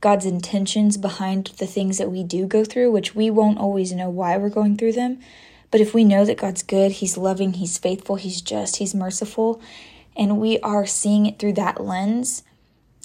God's 0.00 0.24
intentions 0.24 0.96
behind 0.96 1.48
the 1.58 1.66
things 1.66 1.98
that 1.98 2.10
we 2.10 2.24
do 2.24 2.46
go 2.46 2.64
through, 2.64 2.92
which 2.92 3.14
we 3.14 3.28
won't 3.28 3.58
always 3.58 3.92
know 3.92 4.08
why 4.08 4.38
we're 4.38 4.48
going 4.48 4.78
through 4.78 4.94
them. 4.94 5.20
But 5.70 5.82
if 5.82 5.92
we 5.92 6.02
know 6.02 6.24
that 6.24 6.38
God's 6.38 6.62
good, 6.62 6.92
He's 6.92 7.18
loving, 7.18 7.52
He's 7.52 7.76
faithful, 7.76 8.16
He's 8.16 8.40
just, 8.40 8.76
He's 8.76 8.94
merciful, 8.94 9.60
and 10.16 10.40
we 10.40 10.58
are 10.60 10.86
seeing 10.86 11.26
it 11.26 11.38
through 11.38 11.52
that 11.54 11.78
lens, 11.78 12.42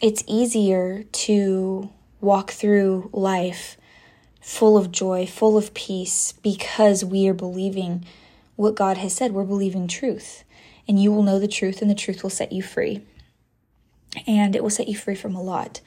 it's 0.02 0.24
easier 0.28 1.04
to 1.04 1.90
walk 2.22 2.52
through 2.52 3.10
life 3.12 3.76
full 4.46 4.78
of 4.78 4.92
joy, 4.92 5.25
full 5.25 5.58
of 5.58 5.74
peace, 5.74 6.32
because 6.44 7.04
we 7.04 7.28
are 7.28 7.34
believing 7.34 8.06
what 8.56 8.75
God 8.75 8.96
has 8.98 9.12
said. 9.12 9.32
We're 9.32 9.44
believing 9.44 9.88
truth. 9.88 10.44
And 10.88 11.02
you 11.02 11.12
will 11.12 11.24
know 11.24 11.40
the 11.40 11.48
truth, 11.48 11.82
and 11.82 11.90
the 11.90 11.96
truth 11.96 12.22
will 12.22 12.30
set 12.30 12.52
you 12.52 12.62
free. 12.62 13.02
And 14.28 14.56
it 14.56 14.62
will 14.62 14.70
set 14.70 14.88
you 14.88 14.96
free 14.96 15.16
from 15.16 15.36
a 15.36 15.42
lot. 15.42 15.82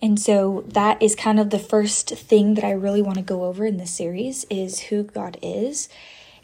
And 0.00 0.18
so 0.18 0.64
that 0.68 1.02
is 1.02 1.14
kind 1.14 1.38
of 1.38 1.50
the 1.50 1.58
first 1.58 2.08
thing 2.08 2.54
that 2.54 2.64
I 2.64 2.70
really 2.70 3.02
want 3.02 3.18
to 3.18 3.22
go 3.22 3.44
over 3.44 3.66
in 3.66 3.76
this 3.76 3.90
series 3.90 4.46
is 4.48 4.80
who 4.80 5.02
God 5.02 5.36
is 5.42 5.90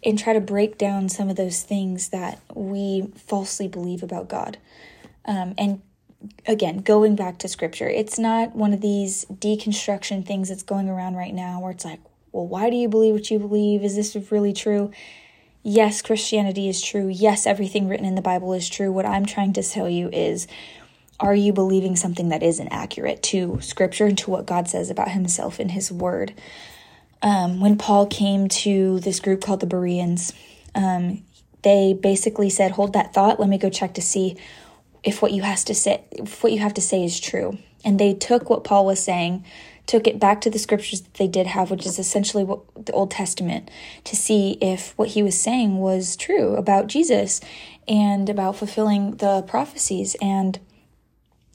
and 0.05 0.19
try 0.19 0.35
to 0.35 0.41
break 0.41 0.77
down 0.77 1.09
some 1.09 1.31
of 1.31 1.37
those 1.37 1.63
things 1.63 2.11
that 2.11 2.41
we 2.55 3.11
falsely 3.17 3.69
believe 3.69 4.03
about 4.03 4.29
God. 4.29 4.59
Um, 5.25 5.55
and 5.57 5.81
again, 6.47 6.79
going 6.79 7.15
back 7.15 7.39
to 7.39 7.49
scripture, 7.49 7.89
it's 7.89 8.19
not 8.19 8.55
one 8.55 8.73
of 8.73 8.81
these 8.81 9.25
deconstruction 9.27 10.27
things 10.27 10.49
that's 10.49 10.63
going 10.63 10.89
around 10.89 11.15
right 11.15 11.35
now 11.35 11.61
where 11.61 11.71
it's 11.71 11.85
like, 11.85 12.01
well, 12.33 12.47
why 12.47 12.71
do 12.71 12.77
you 12.77 12.89
believe 12.89 13.15
what 13.15 13.31
you 13.31 13.39
believe? 13.39 13.83
Is 13.83 13.97
this 13.97 14.17
really 14.31 14.53
true? 14.53 14.91
Yes, 15.63 16.03
Christianity 16.03 16.69
is 16.69 16.81
true. 16.83 17.09
Yes, 17.09 17.47
everything 17.47 17.89
written 17.89 18.07
in 18.07 18.15
the 18.15 18.23
Bible 18.23 18.53
is 18.53 18.69
true. 18.69 18.93
What 18.93 19.07
I'm 19.07 19.27
trying 19.27 19.53
to 19.55 19.63
tell 19.63 19.89
you 19.89 20.09
is 20.13 20.47
are 21.21 21.35
you 21.35 21.53
believing 21.53 21.97
something 21.97 22.29
that 22.29 22.43
isn't 22.43 22.69
accurate 22.69 23.23
to 23.25 23.59
scripture 23.61 24.07
and 24.07 24.17
to 24.19 24.31
what 24.31 24.47
God 24.47 24.69
says 24.69 24.89
about 24.89 25.11
himself 25.11 25.59
in 25.59 25.71
his 25.71 25.91
word? 25.91 26.33
Um, 27.23 27.61
when 27.61 27.77
Paul 27.77 28.07
came 28.07 28.49
to 28.49 29.01
this 29.01 29.19
group 29.19 29.41
called 29.41 29.61
the 29.61 29.67
Bereans, 29.67 30.33
um, 30.77 31.25
they 31.63 31.93
basically 31.93 32.49
said, 32.51 32.73
"Hold 32.73 32.93
that 32.93 33.13
thought. 33.13 33.41
Let 33.41 33.49
me 33.49 33.59
go 33.59 33.69
check 33.69 33.95
to 33.95 34.03
see 34.03 34.37
if 35.03 35.23
what 35.23 35.33
you 35.33 35.43
has 35.43 35.65
to 35.65 35.75
say, 35.75 36.03
if 36.13 36.43
what 36.43 36.53
you 36.53 36.59
have 36.61 36.75
to 36.75 36.83
say 36.83 37.05
is 37.05 37.21
true." 37.21 37.59
And 37.85 37.99
they 37.99 38.13
took 38.13 38.51
what 38.51 38.65
Paul 38.65 38.87
was 38.87 39.03
saying, 39.03 39.45
took 39.87 40.07
it 40.07 40.21
back 40.21 40.41
to 40.43 40.51
the 40.51 40.59
scriptures 40.59 41.01
that 41.01 41.15
they 41.15 41.27
did 41.27 41.47
have, 41.47 41.71
which 41.71 41.87
is 41.87 41.99
essentially 41.99 42.45
what 42.45 42.61
the 42.87 42.93
Old 42.93 43.11
Testament, 43.11 43.71
to 44.05 44.15
see 44.15 44.59
if 44.61 44.93
what 44.99 45.09
he 45.09 45.23
was 45.23 45.41
saying 45.41 45.79
was 45.79 46.17
true 46.17 46.55
about 46.57 46.89
Jesus 46.89 47.41
and 47.89 48.29
about 48.29 48.57
fulfilling 48.57 49.13
the 49.17 49.43
prophecies. 49.43 50.15
And 50.21 50.61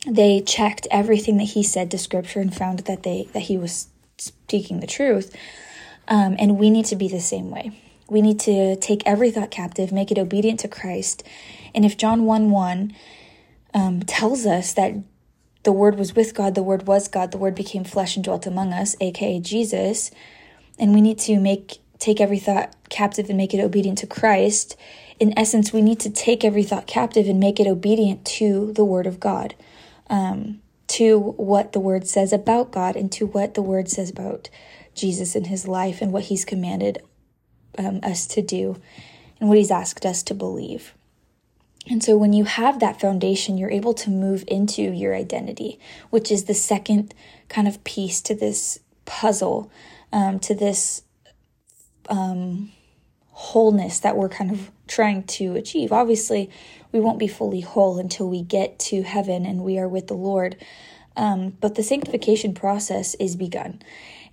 they 0.08 0.42
checked 0.42 0.88
everything 0.90 1.38
that 1.38 1.50
he 1.50 1.62
said 1.62 1.92
to 1.92 1.98
scripture 1.98 2.40
and 2.40 2.54
found 2.54 2.80
that 2.80 3.04
they 3.04 3.30
that 3.34 3.42
he 3.42 3.58
was 3.58 3.88
speaking 4.18 4.80
the 4.80 4.88
truth. 4.88 5.36
Um, 6.08 6.36
and 6.40 6.58
we 6.58 6.70
need 6.70 6.86
to 6.86 6.96
be 6.96 7.08
the 7.08 7.22
same 7.22 7.50
way. 7.52 7.72
We 8.10 8.22
need 8.22 8.40
to 8.42 8.76
take 8.78 9.04
every 9.06 9.32
thought 9.32 9.52
captive 9.52 9.92
make 9.92 10.12
it 10.12 10.18
obedient 10.18 10.60
to 10.62 10.68
christ. 10.68 11.24
And 11.74 11.86
if 11.86 11.98
john 11.98 12.26
1 12.26 12.52
1 12.52 12.94
um, 13.74 14.02
tells 14.02 14.46
us 14.46 14.74
that 14.74 14.94
the 15.64 15.72
word 15.72 15.98
was 15.98 16.16
with 16.16 16.34
god 16.34 16.56
the 16.56 16.64
word 16.64 16.88
was 16.88 17.08
god 17.08 17.32
the 17.32 17.38
word 17.38 17.56
became 17.56 17.84
flesh 17.84 18.16
and 18.16 18.26
dwelt 18.26 18.46
among 18.46 18.74
us 18.74 18.96
aka 19.02 19.40
jesus 19.40 20.12
and 20.78 20.94
we 20.94 21.02
need 21.02 21.20
to 21.20 21.40
make 21.40 21.78
take 22.00 22.20
every 22.20 22.40
thought 22.40 22.76
captive 22.90 23.30
and 23.30 23.38
make 23.38 23.54
it 23.54 23.64
obedient 23.64 23.98
to 23.98 24.08
christ 24.08 24.76
in 25.20 25.38
essence 25.38 25.72
we 25.72 25.82
need 25.82 26.00
to 26.00 26.10
take 26.10 26.44
every 26.44 26.64
thought 26.64 26.88
captive 26.88 27.28
and 27.28 27.40
make 27.40 27.60
it 27.60 27.68
obedient 27.68 28.26
to 28.26 28.74
the 28.74 28.84
word 28.86 29.08
of 29.08 29.20
god 29.20 29.56
um, 30.10 30.60
to 30.88 31.18
what 31.18 31.72
the 31.72 31.80
word 31.80 32.08
says 32.08 32.32
about 32.32 32.72
God 32.72 32.96
and 32.96 33.12
to 33.14 33.26
what 33.26 33.56
the 33.56 33.64
word 33.64 33.90
says 33.90 34.12
about 34.12 34.50
Jesus 34.94 35.36
and 35.36 35.48
his 35.48 35.68
life 35.68 36.02
and 36.02 36.12
what 36.12 36.26
he's 36.26 36.46
commanded 36.46 37.02
um, 37.80 38.00
us 38.04 38.28
to 38.28 38.44
do 38.44 38.80
and 39.40 39.50
what 39.50 39.58
he's 39.58 39.72
asked 39.72 40.06
us 40.06 40.22
to 40.24 40.36
believe. 40.36 40.94
And 41.90 42.04
so 42.04 42.16
when 42.16 42.34
you 42.34 42.46
have 42.46 42.80
that 42.80 43.00
foundation, 43.00 43.58
you're 43.58 43.72
able 43.72 43.94
to 43.96 44.10
move 44.10 44.44
into 44.48 44.82
your 44.82 45.14
identity, 45.16 45.80
which 46.10 46.32
is 46.32 46.46
the 46.46 46.54
second 46.54 47.14
kind 47.50 47.68
of 47.68 47.84
piece 47.84 48.22
to 48.22 48.36
this 48.36 48.80
puzzle, 49.06 49.70
um, 50.14 50.40
to 50.40 50.56
this 50.56 51.02
um, 52.08 52.72
wholeness 53.32 54.00
that 54.00 54.16
we're 54.16 54.30
kind 54.30 54.52
of 54.52 54.72
trying 54.88 55.24
to 55.24 55.56
achieve. 55.56 55.92
Obviously, 55.92 56.50
we 56.92 57.00
won't 57.00 57.20
be 57.20 57.28
fully 57.28 57.62
whole 57.62 58.00
until 58.00 58.30
we 58.30 58.42
get 58.42 58.80
to 58.80 59.02
heaven 59.02 59.46
and 59.46 59.64
we 59.64 59.78
are 59.78 59.88
with 59.88 60.08
the 60.08 60.14
Lord. 60.14 60.56
Um, 61.18 61.58
but 61.60 61.76
the 61.76 61.84
sanctification 61.84 62.54
process 62.54 63.14
is 63.16 63.36
begun 63.36 63.82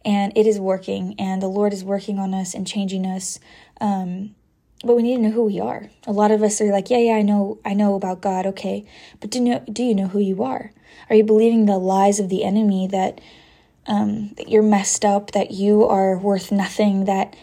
and 0.04 0.32
it 0.34 0.46
is 0.46 0.58
working, 0.58 1.14
and 1.18 1.42
the 1.42 1.48
Lord 1.48 1.74
is 1.74 1.84
working 1.84 2.18
on 2.18 2.32
us 2.32 2.54
and 2.54 2.66
changing 2.66 3.04
us. 3.04 3.38
Um, 3.82 4.34
but 4.84 4.96
we 4.96 5.02
need 5.02 5.16
to 5.16 5.22
know 5.22 5.30
who 5.30 5.44
we 5.44 5.60
are. 5.60 5.90
A 6.06 6.12
lot 6.12 6.30
of 6.30 6.42
us 6.42 6.60
are 6.60 6.72
like, 6.72 6.90
yeah, 6.90 6.98
yeah, 6.98 7.14
I 7.14 7.22
know, 7.22 7.58
I 7.64 7.74
know 7.74 7.94
about 7.94 8.20
God, 8.20 8.46
okay, 8.46 8.84
but 9.20 9.30
do 9.30 9.38
you 9.38 9.44
know, 9.44 9.64
do 9.70 9.82
you 9.82 9.94
know 9.94 10.08
who 10.08 10.18
you 10.18 10.42
are? 10.42 10.72
Are 11.08 11.16
you 11.16 11.24
believing 11.24 11.66
the 11.66 11.78
lies 11.78 12.20
of 12.20 12.28
the 12.28 12.44
enemy 12.44 12.86
that 12.88 13.20
um, 13.86 14.30
that 14.36 14.48
you're 14.48 14.62
messed 14.62 15.04
up, 15.04 15.32
that 15.32 15.50
you 15.50 15.84
are 15.84 16.16
worth 16.16 16.52
nothing, 16.52 17.06
that 17.06 17.34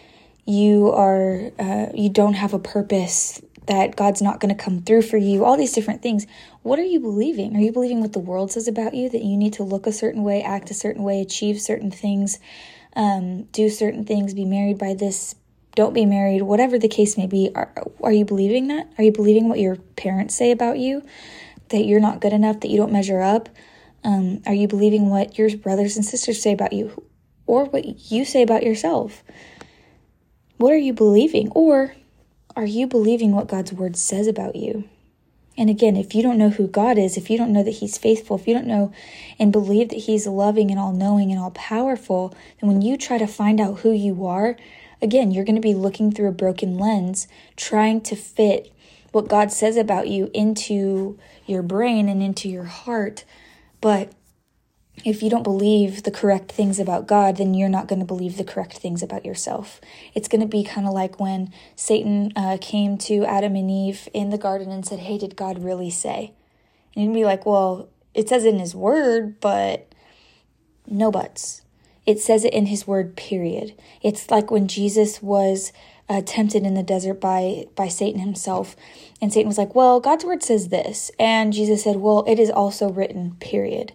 you 0.46 0.90
are 0.90 1.50
uh, 1.58 1.86
you 1.94 2.08
don't 2.08 2.34
have 2.34 2.54
a 2.54 2.58
purpose, 2.58 3.42
that 3.66 3.96
God's 3.96 4.22
not 4.22 4.40
going 4.40 4.54
to 4.54 4.60
come 4.62 4.82
through 4.82 5.02
for 5.02 5.18
you, 5.18 5.44
all 5.44 5.56
these 5.56 5.72
different 5.72 6.02
things. 6.02 6.26
What 6.62 6.78
are 6.78 6.84
you 6.84 7.00
believing? 7.00 7.54
Are 7.54 7.60
you 7.60 7.72
believing 7.72 8.00
what 8.00 8.14
the 8.14 8.18
world 8.18 8.50
says 8.50 8.66
about 8.66 8.94
you, 8.94 9.08
that 9.10 9.22
you 9.22 9.36
need 9.36 9.52
to 9.54 9.62
look 9.62 9.86
a 9.86 9.92
certain 9.92 10.22
way, 10.22 10.42
act 10.42 10.70
a 10.70 10.74
certain 10.74 11.02
way, 11.02 11.20
achieve 11.20 11.60
certain 11.60 11.90
things, 11.90 12.38
um, 12.96 13.42
do 13.44 13.68
certain 13.68 14.04
things, 14.04 14.32
be 14.32 14.46
married 14.46 14.78
by 14.78 14.94
this, 14.94 15.34
don't 15.78 15.94
be 15.94 16.04
married, 16.04 16.42
whatever 16.42 16.76
the 16.76 16.88
case 16.88 17.16
may 17.16 17.28
be? 17.28 17.52
Are, 17.54 17.72
are 18.02 18.10
you 18.10 18.24
believing 18.24 18.66
that? 18.66 18.88
Are 18.98 19.04
you 19.04 19.12
believing 19.12 19.48
what 19.48 19.60
your 19.60 19.76
parents 19.94 20.34
say 20.34 20.50
about 20.50 20.80
you, 20.80 21.04
that 21.68 21.84
you're 21.84 22.00
not 22.00 22.20
good 22.20 22.32
enough, 22.32 22.58
that 22.60 22.68
you 22.68 22.76
don't 22.76 22.90
measure 22.90 23.20
up? 23.20 23.48
Um, 24.02 24.42
are 24.44 24.54
you 24.54 24.66
believing 24.66 25.08
what 25.08 25.38
your 25.38 25.56
brothers 25.56 25.94
and 25.94 26.04
sisters 26.04 26.42
say 26.42 26.52
about 26.52 26.72
you, 26.72 27.04
or 27.46 27.66
what 27.66 28.10
you 28.10 28.24
say 28.24 28.42
about 28.42 28.64
yourself? 28.64 29.22
What 30.56 30.72
are 30.72 30.78
you 30.78 30.92
believing? 30.92 31.48
Or 31.50 31.94
are 32.56 32.66
you 32.66 32.88
believing 32.88 33.30
what 33.30 33.46
God's 33.46 33.72
word 33.72 33.96
says 33.96 34.26
about 34.26 34.56
you? 34.56 34.82
And 35.56 35.70
again, 35.70 35.96
if 35.96 36.12
you 36.12 36.24
don't 36.24 36.38
know 36.38 36.50
who 36.50 36.66
God 36.66 36.98
is, 36.98 37.16
if 37.16 37.30
you 37.30 37.38
don't 37.38 37.52
know 37.52 37.62
that 37.62 37.70
He's 37.70 37.96
faithful, 37.98 38.36
if 38.36 38.48
you 38.48 38.54
don't 38.54 38.66
know 38.66 38.92
and 39.38 39.52
believe 39.52 39.90
that 39.90 40.00
He's 40.00 40.26
loving 40.26 40.72
and 40.72 40.80
all 40.80 40.92
knowing 40.92 41.30
and 41.30 41.38
all 41.38 41.52
powerful, 41.52 42.34
then 42.60 42.68
when 42.68 42.82
you 42.82 42.96
try 42.96 43.16
to 43.16 43.28
find 43.28 43.60
out 43.60 43.78
who 43.80 43.92
you 43.92 44.26
are, 44.26 44.56
again, 45.00 45.30
you're 45.30 45.44
going 45.44 45.56
to 45.56 45.60
be 45.60 45.74
looking 45.74 46.12
through 46.12 46.28
a 46.28 46.32
broken 46.32 46.78
lens, 46.78 47.28
trying 47.56 48.00
to 48.02 48.16
fit 48.16 48.72
what 49.12 49.28
God 49.28 49.50
says 49.50 49.76
about 49.76 50.08
you 50.08 50.30
into 50.34 51.18
your 51.46 51.62
brain 51.62 52.08
and 52.08 52.22
into 52.22 52.48
your 52.48 52.64
heart. 52.64 53.24
But 53.80 54.12
if 55.04 55.22
you 55.22 55.30
don't 55.30 55.42
believe 55.42 56.02
the 56.02 56.10
correct 56.10 56.50
things 56.52 56.78
about 56.78 57.06
God, 57.06 57.36
then 57.36 57.54
you're 57.54 57.68
not 57.68 57.86
going 57.86 58.00
to 58.00 58.04
believe 58.04 58.36
the 58.36 58.44
correct 58.44 58.78
things 58.78 59.02
about 59.02 59.24
yourself. 59.24 59.80
It's 60.14 60.28
going 60.28 60.40
to 60.40 60.46
be 60.46 60.64
kind 60.64 60.86
of 60.86 60.92
like 60.92 61.20
when 61.20 61.52
Satan 61.76 62.32
uh, 62.36 62.58
came 62.60 62.98
to 62.98 63.24
Adam 63.24 63.54
and 63.54 63.70
Eve 63.70 64.08
in 64.12 64.30
the 64.30 64.38
garden 64.38 64.70
and 64.70 64.84
said, 64.84 65.00
Hey, 65.00 65.18
did 65.18 65.36
God 65.36 65.62
really 65.62 65.90
say? 65.90 66.32
And 66.94 67.04
you'd 67.04 67.14
be 67.14 67.24
like, 67.24 67.46
Well, 67.46 67.88
it 68.14 68.28
says 68.28 68.44
in 68.44 68.58
his 68.58 68.74
word, 68.74 69.40
but 69.40 69.92
no 70.86 71.10
buts. 71.10 71.62
It 72.08 72.20
says 72.20 72.44
it 72.44 72.54
in 72.54 72.66
his 72.66 72.86
word, 72.86 73.16
period. 73.16 73.74
It's 74.02 74.30
like 74.30 74.50
when 74.50 74.66
Jesus 74.66 75.22
was 75.22 75.72
uh, 76.08 76.22
tempted 76.24 76.64
in 76.64 76.74
the 76.74 76.82
desert 76.82 77.20
by 77.20 77.66
by 77.76 77.88
Satan 77.88 78.20
himself, 78.20 78.74
and 79.20 79.32
Satan 79.32 79.48
was 79.48 79.58
like, 79.58 79.74
"Well, 79.74 80.00
God's 80.00 80.24
word 80.24 80.42
says 80.42 80.68
this," 80.68 81.10
and 81.18 81.52
Jesus 81.52 81.84
said, 81.84 81.96
"Well, 81.96 82.24
it 82.26 82.38
is 82.38 82.50
also 82.50 82.88
written." 82.88 83.36
Period 83.40 83.92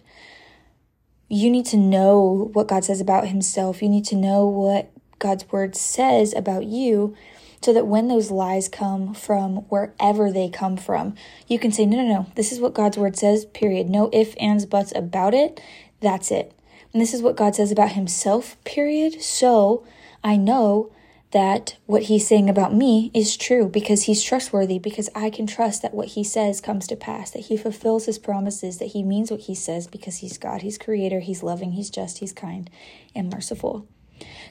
you 1.28 1.50
need 1.50 1.66
to 1.66 1.76
know 1.76 2.50
what 2.52 2.68
God 2.68 2.84
says 2.84 3.00
about 3.00 3.28
Himself. 3.28 3.82
You 3.82 3.88
need 3.88 4.04
to 4.06 4.16
know 4.16 4.46
what 4.46 4.90
God's 5.18 5.50
word 5.50 5.74
says 5.74 6.34
about 6.34 6.64
you 6.64 7.16
so 7.62 7.72
that 7.72 7.86
when 7.86 8.08
those 8.08 8.30
lies 8.30 8.68
come 8.68 9.14
from 9.14 9.56
wherever 9.68 10.30
they 10.30 10.50
come 10.50 10.76
from, 10.76 11.14
you 11.48 11.58
can 11.58 11.72
say, 11.72 11.86
no, 11.86 11.96
no, 11.96 12.06
no, 12.06 12.26
this 12.34 12.52
is 12.52 12.60
what 12.60 12.74
God's 12.74 12.98
word 12.98 13.16
says, 13.16 13.46
period. 13.46 13.88
No 13.88 14.10
ifs, 14.12 14.34
ands, 14.38 14.66
buts 14.66 14.92
about 14.94 15.32
it. 15.32 15.60
That's 16.00 16.30
it. 16.30 16.52
And 16.94 17.02
this 17.02 17.12
is 17.12 17.20
what 17.20 17.36
God 17.36 17.54
says 17.54 17.70
about 17.70 17.92
Himself, 17.92 18.56
period. 18.64 19.20
So 19.20 19.84
I 20.22 20.36
know 20.36 20.90
that 21.34 21.76
what 21.86 22.04
he's 22.04 22.28
saying 22.28 22.48
about 22.48 22.72
me 22.72 23.10
is 23.12 23.36
true 23.36 23.68
because 23.68 24.04
he's 24.04 24.22
trustworthy, 24.22 24.78
because 24.78 25.10
I 25.16 25.30
can 25.30 25.48
trust 25.48 25.82
that 25.82 25.92
what 25.92 26.10
he 26.10 26.22
says 26.22 26.60
comes 26.60 26.86
to 26.86 26.94
pass, 26.94 27.32
that 27.32 27.46
he 27.46 27.56
fulfills 27.56 28.06
his 28.06 28.20
promises, 28.20 28.78
that 28.78 28.92
he 28.92 29.02
means 29.02 29.32
what 29.32 29.40
he 29.40 29.54
says 29.56 29.88
because 29.88 30.18
he's 30.18 30.38
God, 30.38 30.62
he's 30.62 30.78
creator, 30.78 31.18
he's 31.18 31.42
loving, 31.42 31.72
he's 31.72 31.90
just, 31.90 32.18
he's 32.18 32.32
kind, 32.32 32.70
and 33.16 33.32
merciful. 33.32 33.88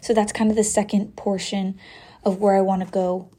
So 0.02 0.14
that's 0.14 0.34
kind 0.34 0.50
of 0.50 0.58
the 0.58 0.64
second 0.66 1.16
portion 1.16 1.80
of 2.26 2.40
where 2.40 2.58
I 2.58 2.62
want 2.62 2.84
to 2.84 2.92
go 2.92 3.30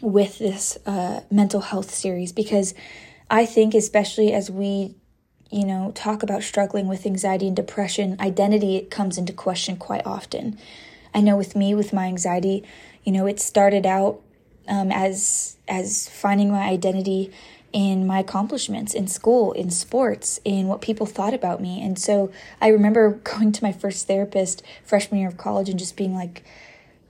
with 0.00 0.38
this 0.38 0.78
uh, 0.86 1.22
mental 1.32 1.62
health 1.62 1.92
series 1.92 2.30
because 2.30 2.74
I 3.28 3.44
think, 3.44 3.74
especially 3.74 4.32
as 4.32 4.52
we 4.52 4.94
you 5.52 5.66
know, 5.66 5.92
talk 5.94 6.22
about 6.22 6.42
struggling 6.42 6.88
with 6.88 7.06
anxiety 7.06 7.46
and 7.46 7.54
depression, 7.54 8.16
identity 8.18 8.86
comes 8.90 9.18
into 9.18 9.32
question 9.32 9.76
quite 9.76 10.06
often. 10.06 10.58
I 11.14 11.20
know 11.20 11.36
with 11.36 11.54
me, 11.54 11.74
with 11.74 11.92
my 11.92 12.06
anxiety, 12.06 12.64
you 13.04 13.12
know, 13.12 13.26
it 13.26 13.38
started 13.38 13.84
out 13.84 14.20
um, 14.68 14.90
as 14.90 15.56
as 15.68 16.08
finding 16.08 16.50
my 16.50 16.62
identity 16.62 17.32
in 17.72 18.06
my 18.06 18.18
accomplishments 18.18 18.94
in 18.94 19.08
school, 19.08 19.52
in 19.52 19.70
sports, 19.70 20.40
in 20.44 20.68
what 20.68 20.80
people 20.80 21.06
thought 21.06 21.34
about 21.34 21.60
me. 21.60 21.82
And 21.82 21.98
so 21.98 22.30
I 22.60 22.68
remember 22.68 23.10
going 23.24 23.52
to 23.52 23.64
my 23.64 23.72
first 23.72 24.06
therapist 24.06 24.62
freshman 24.84 25.20
year 25.20 25.28
of 25.28 25.36
college 25.36 25.68
and 25.68 25.78
just 25.78 25.96
being 25.96 26.14
like, 26.14 26.44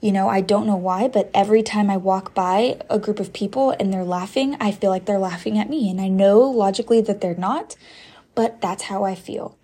you 0.01 0.11
know, 0.11 0.29
I 0.29 0.41
don't 0.41 0.67
know 0.67 0.77
why, 0.77 1.07
but 1.07 1.31
every 1.33 1.63
time 1.63 1.89
I 1.89 1.97
walk 1.97 2.35
by 2.35 2.81
a 2.91 2.99
group 2.99 3.21
of 3.21 3.33
people 3.33 3.71
and 3.71 3.93
they're 3.93 4.05
laughing, 4.05 4.57
I 4.59 4.73
feel 4.73 4.91
like 4.91 5.05
they're 5.05 5.19
laughing 5.19 5.59
at 5.59 5.71
me. 5.71 5.89
And 5.91 6.01
I 6.01 6.09
know 6.09 6.41
logically 6.41 7.01
that 7.03 7.21
they're 7.21 7.37
not, 7.37 7.77
but 8.35 8.61
that's 8.61 8.85
how 8.85 9.05
I 9.05 9.15
feel. 9.15 9.59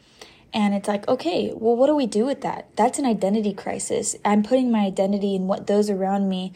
And 0.52 0.74
it's 0.74 0.88
like, 0.88 1.06
okay, 1.08 1.52
well, 1.54 1.76
what 1.76 1.88
do 1.88 1.94
we 1.94 2.06
do 2.06 2.24
with 2.24 2.40
that? 2.40 2.74
That's 2.76 2.98
an 2.98 3.04
identity 3.04 3.52
crisis. 3.52 4.16
I'm 4.24 4.42
putting 4.42 4.70
my 4.70 4.80
identity 4.80 5.34
in 5.34 5.46
what 5.46 5.66
those 5.66 5.90
around 5.90 6.28
me 6.28 6.52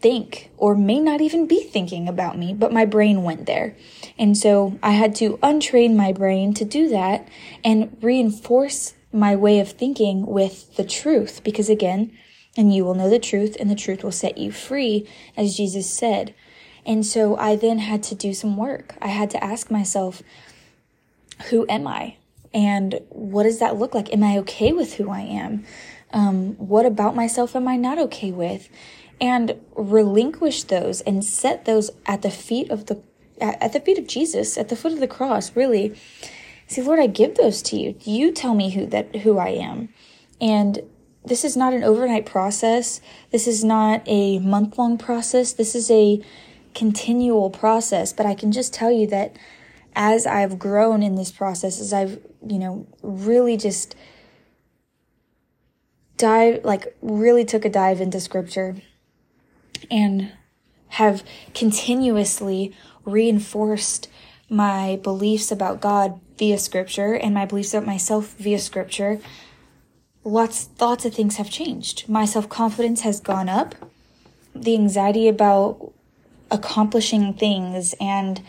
think 0.00 0.50
or 0.58 0.74
may 0.74 1.00
not 1.00 1.22
even 1.22 1.46
be 1.46 1.62
thinking 1.62 2.08
about 2.08 2.36
me, 2.36 2.52
but 2.52 2.72
my 2.72 2.84
brain 2.84 3.22
went 3.22 3.46
there. 3.46 3.74
And 4.18 4.36
so 4.36 4.78
I 4.82 4.90
had 4.90 5.14
to 5.16 5.38
untrain 5.38 5.96
my 5.96 6.12
brain 6.12 6.52
to 6.54 6.64
do 6.64 6.90
that 6.90 7.26
and 7.64 7.96
reinforce 8.02 8.92
my 9.12 9.34
way 9.34 9.60
of 9.60 9.70
thinking 9.70 10.26
with 10.26 10.76
the 10.76 10.84
truth. 10.84 11.42
Because 11.42 11.70
again, 11.70 12.12
and 12.56 12.74
you 12.74 12.84
will 12.84 12.94
know 12.94 13.08
the 13.08 13.18
truth, 13.18 13.56
and 13.58 13.70
the 13.70 13.74
truth 13.74 14.04
will 14.04 14.12
set 14.12 14.38
you 14.38 14.52
free, 14.52 15.08
as 15.36 15.56
Jesus 15.56 15.90
said. 15.90 16.34
And 16.86 17.04
so 17.04 17.36
I 17.36 17.56
then 17.56 17.78
had 17.78 18.02
to 18.04 18.14
do 18.14 18.34
some 18.34 18.56
work. 18.56 18.94
I 19.00 19.08
had 19.08 19.30
to 19.30 19.42
ask 19.42 19.70
myself, 19.70 20.22
who 21.50 21.66
am 21.68 21.86
I? 21.86 22.16
And 22.52 23.00
what 23.08 23.42
does 23.42 23.58
that 23.58 23.76
look 23.76 23.94
like? 23.94 24.12
Am 24.12 24.22
I 24.22 24.38
okay 24.38 24.72
with 24.72 24.94
who 24.94 25.10
I 25.10 25.20
am? 25.20 25.64
Um, 26.12 26.54
what 26.54 26.86
about 26.86 27.16
myself 27.16 27.56
am 27.56 27.66
I 27.66 27.76
not 27.76 27.98
okay 27.98 28.30
with? 28.30 28.68
And 29.20 29.60
relinquish 29.74 30.64
those 30.64 31.00
and 31.00 31.24
set 31.24 31.64
those 31.64 31.90
at 32.06 32.22
the 32.22 32.30
feet 32.30 32.70
of 32.70 32.86
the 32.86 33.02
at 33.40 33.72
the 33.72 33.80
feet 33.80 33.98
of 33.98 34.06
Jesus, 34.06 34.56
at 34.56 34.68
the 34.68 34.76
foot 34.76 34.92
of 34.92 35.00
the 35.00 35.08
cross, 35.08 35.56
really. 35.56 35.98
See, 36.68 36.82
Lord, 36.82 37.00
I 37.00 37.08
give 37.08 37.34
those 37.34 37.62
to 37.62 37.76
you. 37.76 37.96
You 38.04 38.30
tell 38.30 38.54
me 38.54 38.70
who 38.70 38.86
that 38.86 39.16
who 39.16 39.38
I 39.38 39.48
am. 39.48 39.88
And 40.40 40.80
this 41.24 41.44
is 41.44 41.56
not 41.56 41.72
an 41.72 41.82
overnight 41.82 42.26
process. 42.26 43.00
This 43.32 43.46
is 43.46 43.64
not 43.64 44.02
a 44.06 44.38
month 44.38 44.78
long 44.78 44.98
process. 44.98 45.52
This 45.52 45.74
is 45.74 45.90
a 45.90 46.22
continual 46.74 47.50
process. 47.50 48.12
But 48.12 48.26
I 48.26 48.34
can 48.34 48.52
just 48.52 48.72
tell 48.72 48.92
you 48.92 49.06
that 49.08 49.36
as 49.96 50.26
I've 50.26 50.58
grown 50.58 51.02
in 51.02 51.14
this 51.14 51.30
process, 51.30 51.80
as 51.80 51.92
I've, 51.92 52.20
you 52.46 52.58
know, 52.58 52.86
really 53.02 53.56
just 53.56 53.94
dive, 56.16 56.64
like 56.64 56.96
really 57.00 57.44
took 57.44 57.64
a 57.64 57.70
dive 57.70 58.00
into 58.00 58.20
scripture 58.20 58.76
and 59.90 60.32
have 60.88 61.24
continuously 61.54 62.74
reinforced 63.04 64.08
my 64.48 64.98
beliefs 65.02 65.50
about 65.50 65.80
God 65.80 66.20
via 66.38 66.58
scripture 66.58 67.14
and 67.14 67.34
my 67.34 67.46
beliefs 67.46 67.74
about 67.74 67.86
myself 67.86 68.34
via 68.34 68.58
scripture, 68.58 69.20
lots, 70.22 70.68
lots 70.80 71.04
of 71.04 71.14
things 71.14 71.36
have 71.36 71.50
changed. 71.50 72.08
My 72.08 72.24
self 72.24 72.48
confidence 72.48 73.02
has 73.02 73.20
gone 73.20 73.48
up. 73.48 73.74
The 74.54 74.74
anxiety 74.74 75.26
about 75.26 75.92
accomplishing 76.50 77.34
things 77.34 77.94
and 78.00 78.40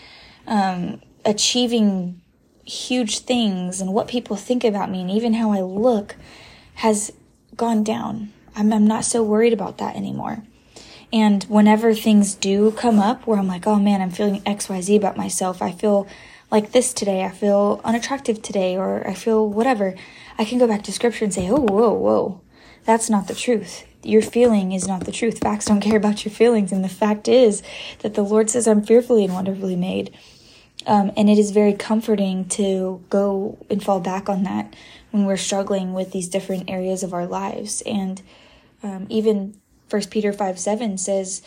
um, 0.45 1.01
achieving 1.25 2.21
huge 2.65 3.19
things 3.19 3.81
and 3.81 3.93
what 3.93 4.07
people 4.07 4.35
think 4.35 4.63
about 4.63 4.89
me 4.89 5.01
and 5.01 5.11
even 5.11 5.33
how 5.33 5.51
I 5.51 5.61
look 5.61 6.15
has 6.75 7.11
gone 7.55 7.83
down. 7.83 8.33
I'm, 8.55 8.71
I'm 8.71 8.87
not 8.87 9.05
so 9.05 9.23
worried 9.23 9.53
about 9.53 9.77
that 9.77 9.95
anymore. 9.95 10.43
And 11.13 11.43
whenever 11.45 11.93
things 11.93 12.33
do 12.35 12.71
come 12.71 12.99
up 12.99 13.27
where 13.27 13.37
I'm 13.37 13.47
like, 13.47 13.67
oh 13.67 13.79
man, 13.79 14.01
I'm 14.01 14.09
feeling 14.09 14.41
XYZ 14.41 14.97
about 14.97 15.17
myself, 15.17 15.61
I 15.61 15.71
feel 15.71 16.07
like 16.51 16.71
this 16.71 16.93
today, 16.93 17.23
I 17.23 17.29
feel 17.29 17.81
unattractive 17.83 18.41
today, 18.41 18.77
or 18.77 19.07
I 19.07 19.13
feel 19.13 19.47
whatever, 19.47 19.95
I 20.37 20.45
can 20.45 20.57
go 20.57 20.67
back 20.67 20.83
to 20.83 20.91
scripture 20.91 21.25
and 21.25 21.33
say, 21.33 21.49
oh, 21.49 21.59
whoa, 21.59 21.93
whoa, 21.93 22.41
that's 22.83 23.09
not 23.09 23.27
the 23.27 23.35
truth. 23.35 23.85
Your 24.03 24.21
feeling 24.21 24.71
is 24.71 24.87
not 24.87 25.05
the 25.05 25.11
truth. 25.11 25.39
Facts 25.39 25.65
don't 25.65 25.81
care 25.81 25.97
about 25.97 26.23
your 26.23 26.31
feelings. 26.31 26.71
And 26.71 26.83
the 26.83 26.89
fact 26.89 27.27
is 27.27 27.63
that 27.99 28.13
the 28.13 28.21
Lord 28.21 28.49
says, 28.49 28.67
I'm 28.67 28.83
fearfully 28.83 29.25
and 29.25 29.33
wonderfully 29.33 29.75
made. 29.75 30.15
Um, 30.87 31.11
and 31.17 31.29
it 31.29 31.39
is 31.39 31.51
very 31.51 31.73
comforting 31.73 32.45
to 32.49 33.03
go 33.09 33.57
and 33.69 33.83
fall 33.83 33.99
back 33.99 34.29
on 34.29 34.43
that 34.43 34.75
when 35.11 35.25
we're 35.25 35.37
struggling 35.37 35.93
with 35.93 36.11
these 36.11 36.27
different 36.27 36.69
areas 36.69 37.01
of 37.01 37.13
our 37.13 37.25
lives. 37.25 37.81
And 37.81 38.21
um, 38.83 39.07
even 39.09 39.55
First 39.87 40.11
Peter 40.11 40.31
5 40.31 40.59
7 40.59 40.97
says 40.97 41.41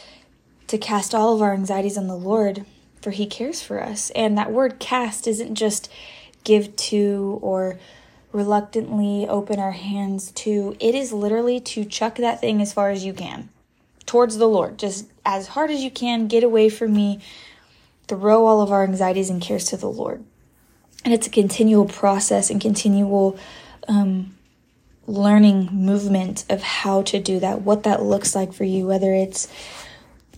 to 0.66 0.79
cast 0.79 1.14
all 1.14 1.35
of 1.35 1.42
our 1.42 1.55
anxieties 1.55 1.96
on 1.96 2.09
the 2.09 2.16
Lord, 2.16 2.64
for 3.01 3.11
he 3.11 3.27
cares 3.27 3.62
for 3.62 3.83
us. 3.83 4.11
And 4.11 4.37
that 4.37 4.53
word 4.53 4.79
cast 4.79 5.27
isn't 5.27 5.55
just 5.55 5.90
give 6.44 6.74
to 6.77 7.38
or 7.42 7.79
reluctantly 8.33 9.27
open 9.29 9.59
our 9.59 9.72
hands 9.72 10.31
to, 10.33 10.77
it 10.81 10.94
is 10.94 11.12
literally 11.12 11.61
to 11.61 11.85
chuck 11.85 12.16
that 12.16 12.40
thing 12.40 12.61
as 12.61 12.72
far 12.72 12.90
as 12.90 13.05
you 13.05 13.12
can 13.12 13.48
towards 14.07 14.38
the 14.38 14.48
Lord. 14.48 14.79
Just 14.79 15.07
as 15.24 15.48
hard 15.48 15.70
as 15.70 15.83
you 15.83 15.90
can, 15.90 16.29
get 16.29 16.42
away 16.42 16.68
from 16.68 16.92
me 16.94 17.20
throw 18.09 18.47
all 18.47 18.61
of 18.61 18.73
our 18.73 18.83
anxieties 18.83 19.31
and 19.31 19.40
cares 19.40 19.66
to 19.66 19.77
the 19.77 19.88
Lord. 19.88 20.25
And 21.05 21.14
it's 21.14 21.27
a 21.27 21.31
continual 21.31 21.85
process 21.85 22.51
and 22.51 22.61
continual 22.61 23.38
um, 23.87 24.35
learning 25.07 25.68
movement 25.73 26.44
of 26.51 26.62
how 26.62 27.03
to 27.03 27.21
do 27.21 27.38
that, 27.40 27.62
what 27.62 27.85
that 27.85 28.03
looks 28.03 28.35
like 28.35 28.53
for 28.53 28.64
you, 28.64 28.87
whether 28.87 29.14
it's 29.14 29.49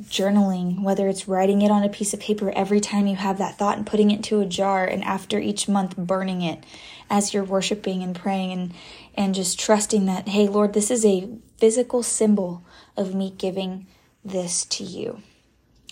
journaling, 0.02 0.82
whether 0.82 1.08
it's 1.08 1.28
writing 1.28 1.62
it 1.62 1.70
on 1.70 1.82
a 1.82 1.88
piece 1.88 2.14
of 2.14 2.20
paper 2.20 2.50
every 2.56 2.80
time 2.80 3.06
you 3.06 3.16
have 3.16 3.38
that 3.38 3.58
thought 3.58 3.76
and 3.76 3.86
putting 3.86 4.10
it 4.10 4.16
into 4.16 4.40
a 4.40 4.46
jar, 4.46 4.84
and 4.84 5.04
after 5.04 5.38
each 5.38 5.68
month 5.68 5.96
burning 5.96 6.40
it 6.40 6.64
as 7.10 7.34
you're 7.34 7.44
worshiping 7.44 8.02
and 8.02 8.14
praying 8.14 8.52
and, 8.52 8.74
and 9.14 9.34
just 9.34 9.58
trusting 9.58 10.06
that, 10.06 10.28
hey, 10.28 10.48
Lord, 10.48 10.72
this 10.72 10.90
is 10.90 11.04
a 11.04 11.28
physical 11.58 12.02
symbol 12.02 12.62
of 12.96 13.14
me 13.14 13.34
giving 13.36 13.86
this 14.24 14.64
to 14.66 14.84
you. 14.84 15.22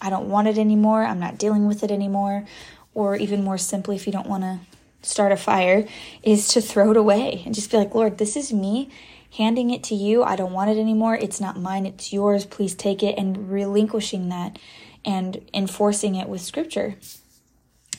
I 0.01 0.11
don't 0.11 0.29
want 0.29 0.49
it 0.49 0.59
anymore. 0.59 1.05
I'm 1.05 1.21
not 1.21 1.39
dealing 1.39 1.67
with 1.67 1.83
it 1.83 1.91
anymore. 1.91 2.47
Or 2.95 3.17
even 3.17 3.45
more 3.45 3.59
simply, 3.59 3.97
if 3.97 4.07
you 4.07 4.13
don't 4.13 4.29
want 4.29 4.43
to 4.43 4.61
start 5.03 5.33
a 5.33 5.37
fire, 5.37 5.87
is 6.23 6.49
to 6.49 6.61
throw 6.61 6.91
it 6.91 6.97
away 6.97 7.43
and 7.45 7.55
just 7.55 7.71
be 7.71 7.77
like, 7.77 7.95
Lord, 7.95 8.19
this 8.19 8.37
is 8.37 8.53
me 8.53 8.91
handing 9.37 9.71
it 9.71 9.85
to 9.85 9.95
you. 9.95 10.23
I 10.23 10.37
don't 10.37 10.53
want 10.53 10.71
it 10.71 10.79
anymore. 10.79 11.15
It's 11.15 11.41
not 11.41 11.59
mine. 11.59 11.87
It's 11.87 12.13
yours. 12.13 12.47
Please 12.47 12.75
take 12.75 13.03
it 13.03 13.17
and 13.19 13.51
relinquishing 13.51 14.29
that 14.31 14.59
and 15.05 15.41
enforcing 15.55 16.15
it 16.15 16.29
with 16.29 16.41
scripture. 16.41 16.97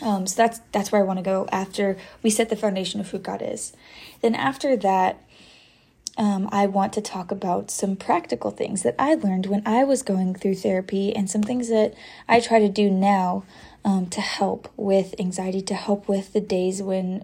Um, 0.02 0.28
so 0.28 0.36
that's 0.38 0.60
that's 0.72 0.92
where 0.92 1.02
I 1.02 1.06
want 1.06 1.20
to 1.20 1.24
go 1.24 1.48
after 1.52 1.98
we 2.24 2.30
set 2.30 2.50
the 2.50 2.56
foundation 2.56 3.00
of 3.00 3.12
who 3.12 3.20
God 3.20 3.42
is. 3.42 3.74
Then 4.22 4.34
after 4.34 4.78
that, 4.78 5.22
um, 6.20 6.50
I 6.52 6.68
want 6.68 6.92
to 6.94 7.02
talk 7.02 7.32
about 7.32 7.72
some 7.72 7.96
practical 7.96 8.52
things 8.52 8.84
that 8.84 8.94
I 9.00 9.14
learned 9.14 9.46
when 9.46 9.64
I 9.66 9.86
was 9.86 10.04
going 10.04 10.36
through 10.36 10.56
therapy 10.56 11.16
and 11.16 11.30
some 11.30 11.42
things 11.42 11.70
that 11.70 11.94
I 12.28 12.42
try 12.42 12.60
to 12.60 12.68
do 12.68 12.90
now 12.90 13.46
um, 13.86 14.08
to 14.08 14.20
help 14.20 14.70
with 14.76 15.16
anxiety, 15.18 15.62
to 15.62 15.74
help 15.74 16.10
with 16.10 16.34
the 16.34 16.42
days 16.42 16.84
when, 16.84 17.24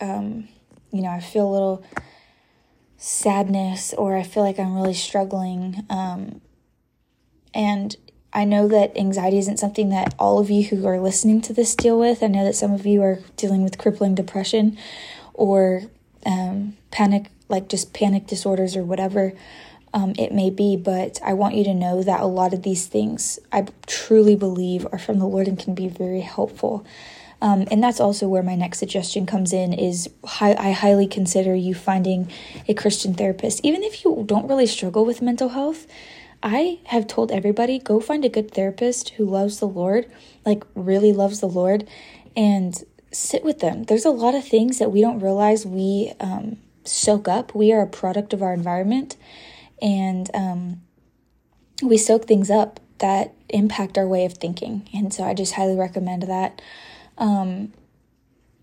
um, 0.00 0.46
you 0.92 1.02
know, 1.02 1.08
I 1.08 1.18
feel 1.18 1.50
a 1.50 1.52
little 1.52 1.84
sadness 2.96 3.92
or 3.94 4.16
I 4.16 4.22
feel 4.22 4.44
like 4.44 4.60
I'm 4.60 4.76
really 4.76 4.94
struggling. 4.94 5.84
Um, 5.90 6.40
and 7.52 7.96
I 8.32 8.44
know 8.44 8.68
that 8.68 8.96
anxiety 8.96 9.38
isn't 9.38 9.58
something 9.58 9.88
that 9.88 10.14
all 10.20 10.38
of 10.38 10.50
you 10.50 10.68
who 10.68 10.86
are 10.86 11.00
listening 11.00 11.40
to 11.42 11.52
this 11.52 11.74
deal 11.74 11.98
with. 11.98 12.22
I 12.22 12.28
know 12.28 12.44
that 12.44 12.54
some 12.54 12.72
of 12.72 12.86
you 12.86 13.02
are 13.02 13.18
dealing 13.36 13.64
with 13.64 13.76
crippling 13.76 14.14
depression 14.14 14.78
or 15.34 15.82
um, 16.24 16.76
panic 16.92 17.26
like 17.50 17.68
just 17.68 17.92
panic 17.92 18.26
disorders 18.26 18.76
or 18.76 18.84
whatever 18.84 19.34
um, 19.92 20.14
it 20.18 20.32
may 20.32 20.50
be. 20.50 20.76
But 20.76 21.20
I 21.24 21.34
want 21.34 21.56
you 21.56 21.64
to 21.64 21.74
know 21.74 22.02
that 22.02 22.20
a 22.20 22.26
lot 22.26 22.54
of 22.54 22.62
these 22.62 22.86
things 22.86 23.38
I 23.52 23.66
truly 23.86 24.36
believe 24.36 24.86
are 24.92 24.98
from 24.98 25.18
the 25.18 25.26
Lord 25.26 25.48
and 25.48 25.58
can 25.58 25.74
be 25.74 25.88
very 25.88 26.20
helpful. 26.20 26.86
Um, 27.42 27.66
and 27.70 27.82
that's 27.82 28.00
also 28.00 28.28
where 28.28 28.42
my 28.42 28.54
next 28.54 28.78
suggestion 28.78 29.24
comes 29.24 29.52
in 29.52 29.72
is 29.72 30.10
hi- 30.24 30.56
I 30.58 30.72
highly 30.72 31.06
consider 31.06 31.54
you 31.54 31.74
finding 31.74 32.30
a 32.68 32.74
Christian 32.74 33.14
therapist. 33.14 33.64
Even 33.64 33.82
if 33.82 34.04
you 34.04 34.24
don't 34.26 34.46
really 34.46 34.66
struggle 34.66 35.06
with 35.06 35.22
mental 35.22 35.50
health, 35.50 35.86
I 36.42 36.80
have 36.84 37.06
told 37.06 37.32
everybody 37.32 37.78
go 37.78 38.00
find 38.00 38.24
a 38.24 38.28
good 38.28 38.52
therapist 38.52 39.10
who 39.10 39.24
loves 39.24 39.58
the 39.58 39.68
Lord, 39.68 40.10
like 40.44 40.64
really 40.74 41.12
loves 41.12 41.40
the 41.40 41.48
Lord, 41.48 41.88
and 42.36 42.82
sit 43.12 43.42
with 43.42 43.60
them. 43.60 43.84
There's 43.84 44.04
a 44.04 44.10
lot 44.10 44.34
of 44.34 44.46
things 44.46 44.78
that 44.78 44.92
we 44.92 45.00
don't 45.00 45.20
realize 45.20 45.66
we 45.66 46.12
um, 46.20 46.58
soak 46.90 47.28
up. 47.28 47.54
We 47.54 47.72
are 47.72 47.82
a 47.82 47.86
product 47.86 48.32
of 48.32 48.42
our 48.42 48.52
environment, 48.52 49.16
and 49.80 50.30
um, 50.34 50.82
we 51.82 51.96
soak 51.96 52.26
things 52.26 52.50
up 52.50 52.80
that 52.98 53.34
impact 53.48 53.98
our 53.98 54.06
way 54.06 54.24
of 54.24 54.34
thinking. 54.34 54.88
And 54.94 55.12
so 55.12 55.24
I 55.24 55.34
just 55.34 55.54
highly 55.54 55.76
recommend 55.76 56.22
that. 56.24 56.62
Um, 57.18 57.72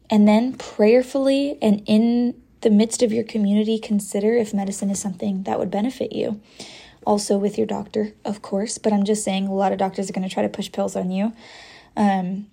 and 0.09 0.27
then 0.27 0.53
prayerfully 0.53 1.57
and 1.61 1.83
in 1.85 2.41
the 2.61 2.69
midst 2.69 3.03
of 3.03 3.11
your 3.11 3.23
community, 3.23 3.77
consider 3.77 4.35
if 4.35 4.53
medicine 4.53 4.89
is 4.89 4.99
something 4.99 5.43
that 5.43 5.59
would 5.59 5.69
benefit 5.69 6.13
you. 6.13 6.41
Also, 7.05 7.37
with 7.37 7.57
your 7.57 7.67
doctor, 7.67 8.13
of 8.25 8.41
course, 8.41 8.77
but 8.77 8.91
I'm 8.91 9.05
just 9.05 9.23
saying 9.23 9.47
a 9.47 9.53
lot 9.53 9.71
of 9.71 9.77
doctors 9.77 10.09
are 10.09 10.13
going 10.13 10.27
to 10.27 10.33
try 10.33 10.43
to 10.43 10.49
push 10.49 10.71
pills 10.71 10.95
on 10.95 11.09
you. 11.09 11.31
Um, 11.95 12.47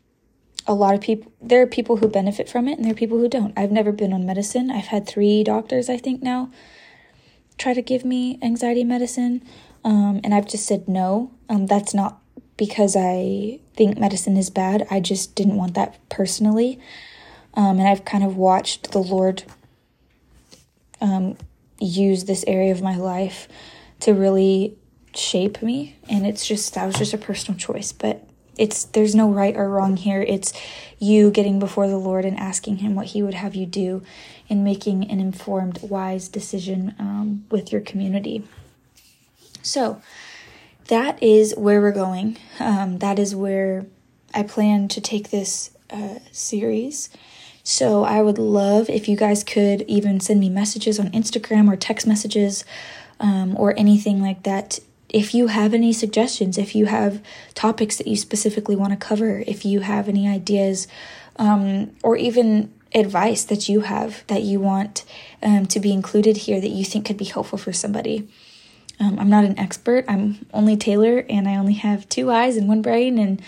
a 0.67 0.75
lot 0.75 0.95
of 0.95 1.01
people, 1.01 1.33
there 1.41 1.61
are 1.63 1.67
people 1.67 1.97
who 1.99 2.09
benefit 2.09 2.49
from 2.49 2.69
it 2.69 2.79
and 2.79 2.85
there 2.85 2.93
are 2.93 2.97
people 2.97 3.19
who 3.19 3.29
don't. 3.29 3.53
I've 3.57 3.73
never 3.73 3.93
been 3.93 4.13
on 4.13 4.25
medicine. 4.25 4.71
I've 4.71 4.87
had 4.87 5.07
three 5.07 5.45
doctors, 5.45 5.91
I 5.91 5.99
think, 5.99 6.23
now 6.23 6.51
try 7.59 7.75
to 7.75 7.83
give 7.83 8.05
me 8.05 8.39
anxiety 8.43 8.85
medicine. 8.85 9.43
Um, 9.85 10.21
and 10.25 10.35
I've 10.35 10.47
just 10.47 10.67
said 10.67 10.89
no. 10.89 11.31
Um, 11.49 11.67
that's 11.67 11.95
not 11.95 12.21
because 12.57 12.97
I 12.97 13.61
think 13.77 13.99
medicine 13.99 14.37
is 14.37 14.51
bad. 14.51 14.87
I 14.91 15.01
just 15.01 15.35
didn't 15.35 15.57
want 15.57 15.75
that 15.75 15.99
personally. 16.09 16.79
Um, 17.55 17.79
and 17.79 17.89
I've 17.89 18.05
kind 18.05 18.25
of 18.25 18.37
watched 18.37 18.93
the 18.93 18.99
Lord 18.99 19.45
um, 21.01 21.37
use 21.79 22.25
this 22.25 22.45
area 22.47 22.73
of 22.73 22.83
my 22.83 22.97
life 22.97 23.49
to 24.01 24.13
really 24.13 24.77
shape 25.15 25.63
me. 25.63 25.97
And 26.09 26.27
it's 26.27 26.47
just, 26.47 26.75
that 26.75 26.87
was 26.87 26.97
just 26.97 27.15
a 27.15 27.19
personal 27.19 27.59
choice. 27.59 27.93
But 27.93 28.27
it's, 28.57 28.85
there's 28.85 29.15
no 29.15 29.29
right 29.29 29.57
or 29.57 29.69
wrong 29.69 29.97
here. 29.97 30.23
It's 30.23 30.53
you 30.99 31.31
getting 31.31 31.59
before 31.59 31.89
the 31.89 31.97
Lord 31.97 32.25
and 32.25 32.39
asking 32.39 32.79
Him 32.79 32.95
what 32.95 33.07
He 33.07 33.23
would 33.23 33.35
have 33.35 33.55
you 33.55 33.67
do 33.67 34.03
and 34.49 34.63
making 34.65 35.11
an 35.11 35.21
informed, 35.21 35.81
wise 35.83 36.29
decision 36.29 36.95
um, 36.99 37.45
with 37.51 37.73
your 37.73 37.81
community. 37.81 38.45
So, 39.63 40.01
that 40.89 41.23
is 41.23 41.55
where 41.57 41.81
we're 41.81 41.93
going. 41.93 42.37
Um, 42.61 42.99
that 42.99 43.19
is 43.19 43.35
where 43.35 43.87
I 44.35 44.43
plan 44.43 44.89
to 44.89 45.01
take 45.01 45.31
this 45.31 45.71
uh, 45.91 46.19
series. 46.33 47.09
So 47.63 48.05
I 48.05 48.21
would 48.21 48.39
love 48.39 48.91
if 48.91 49.09
you 49.09 49.17
guys 49.17 49.43
could 49.43 49.83
even 49.83 50.21
send 50.21 50.41
me 50.41 50.51
messages 50.51 51.01
on 51.01 51.11
Instagram 51.11 51.73
or 51.73 51.77
text 51.77 52.07
messages 52.07 52.65
um, 53.21 53.57
or 53.57 53.79
anything 53.79 54.21
like 54.21 54.43
that. 54.43 54.81
If 55.15 55.33
you 55.33 55.47
have 55.47 55.73
any 55.73 55.93
suggestions, 55.93 56.59
if 56.59 56.75
you 56.75 56.87
have 56.87 57.23
topics 57.55 57.97
that 57.99 58.09
you 58.09 58.17
specifically 58.17 58.75
want 58.75 58.93
to 58.93 58.97
cover, 58.97 59.45
if 59.47 59.65
you 59.65 59.81
have 59.81 60.09
any 60.09 60.27
ideas, 60.27 60.89
um, 61.37 61.93
or 62.03 62.17
even 62.17 62.73
advice 62.93 63.45
that 63.45 63.69
you 63.69 63.83
have 63.83 64.27
that 64.27 64.43
you 64.43 64.59
want 64.59 65.05
um, 65.41 65.67
to 65.67 65.79
be 65.79 65.93
included 65.93 66.37
here 66.37 66.61
that 66.61 66.71
you 66.71 66.85
think 66.85 67.07
could 67.07 67.17
be 67.17 67.25
helpful 67.25 67.59
for 67.59 67.73
somebody. 67.73 68.29
Um, 68.99 69.19
I'm 69.21 69.31
not 69.31 69.45
an 69.45 69.57
expert. 69.57 70.05
I'm 70.09 70.47
only 70.53 70.77
Taylor, 70.77 71.25
and 71.29 71.49
I 71.49 71.57
only 71.57 71.75
have 71.75 72.09
two 72.09 72.33
eyes 72.33 72.57
and 72.57 72.69
one 72.69 72.83
brain, 72.83 73.17
and 73.17 73.41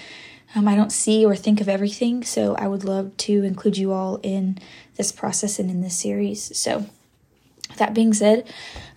um, 0.55 0.69
I 0.69 0.77
don't 0.77 0.93
see 0.93 1.27
or 1.27 1.35
think 1.35 1.61
of 1.61 1.69
everything. 1.69 2.23
So 2.23 2.55
I 2.55 2.69
would 2.69 2.85
love 2.85 3.17
to 3.19 3.43
include 3.43 3.77
you 3.77 3.93
all 3.93 4.21
in 4.23 4.59
this 4.97 5.11
process 5.11 5.59
and 5.59 5.69
in 5.69 5.81
this 5.81 5.99
series. 5.99 6.57
So, 6.57 6.87
that 7.77 7.95
being 7.95 8.13
said, 8.13 8.49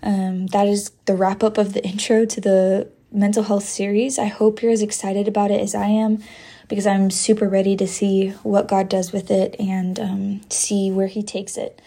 um, 0.01 0.47
that 0.47 0.67
is 0.67 0.91
the 1.05 1.15
wrap 1.15 1.43
up 1.43 1.57
of 1.57 1.73
the 1.73 1.83
intro 1.85 2.25
to 2.25 2.41
the 2.41 2.89
mental 3.11 3.43
health 3.43 3.65
series. 3.65 4.19
I 4.19 4.25
hope 4.25 4.61
you're 4.61 4.71
as 4.71 4.81
excited 4.81 5.27
about 5.27 5.51
it 5.51 5.59
as 5.59 5.73
I 5.75 5.87
am 5.87 6.23
because 6.67 6.85
I'm 6.85 7.09
super 7.09 7.49
ready 7.49 7.75
to 7.75 7.87
see 7.87 8.29
what 8.43 8.67
God 8.67 8.89
does 8.89 9.11
with 9.11 9.31
it 9.31 9.55
and 9.59 9.99
um, 9.99 10.41
see 10.49 10.91
where 10.91 11.07
He 11.07 11.23
takes 11.23 11.57
it. 11.57 11.81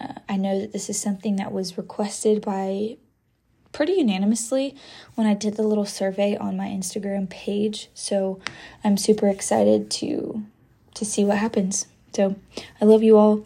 Uh, 0.00 0.14
I 0.28 0.36
know 0.36 0.60
that 0.60 0.72
this 0.72 0.88
is 0.88 1.00
something 1.00 1.36
that 1.36 1.52
was 1.52 1.76
requested 1.76 2.42
by 2.42 2.96
pretty 3.72 3.94
unanimously 3.94 4.76
when 5.14 5.26
I 5.26 5.34
did 5.34 5.56
the 5.56 5.62
little 5.62 5.86
survey 5.86 6.36
on 6.36 6.56
my 6.56 6.66
Instagram 6.66 7.28
page. 7.28 7.88
So 7.94 8.40
I'm 8.84 8.96
super 8.96 9.28
excited 9.28 9.90
to 9.92 10.44
to 10.94 11.04
see 11.06 11.24
what 11.24 11.38
happens. 11.38 11.86
So 12.12 12.36
I 12.80 12.84
love 12.84 13.02
you 13.02 13.16
all. 13.16 13.44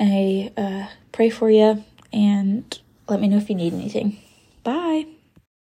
I 0.00 0.52
uh, 0.56 0.88
pray 1.12 1.30
for 1.30 1.48
you 1.48 1.84
and 2.18 2.78
let 3.08 3.20
me 3.20 3.28
know 3.28 3.36
if 3.36 3.48
you 3.48 3.54
need 3.54 3.72
anything. 3.72 4.18
Bye. 4.64 5.06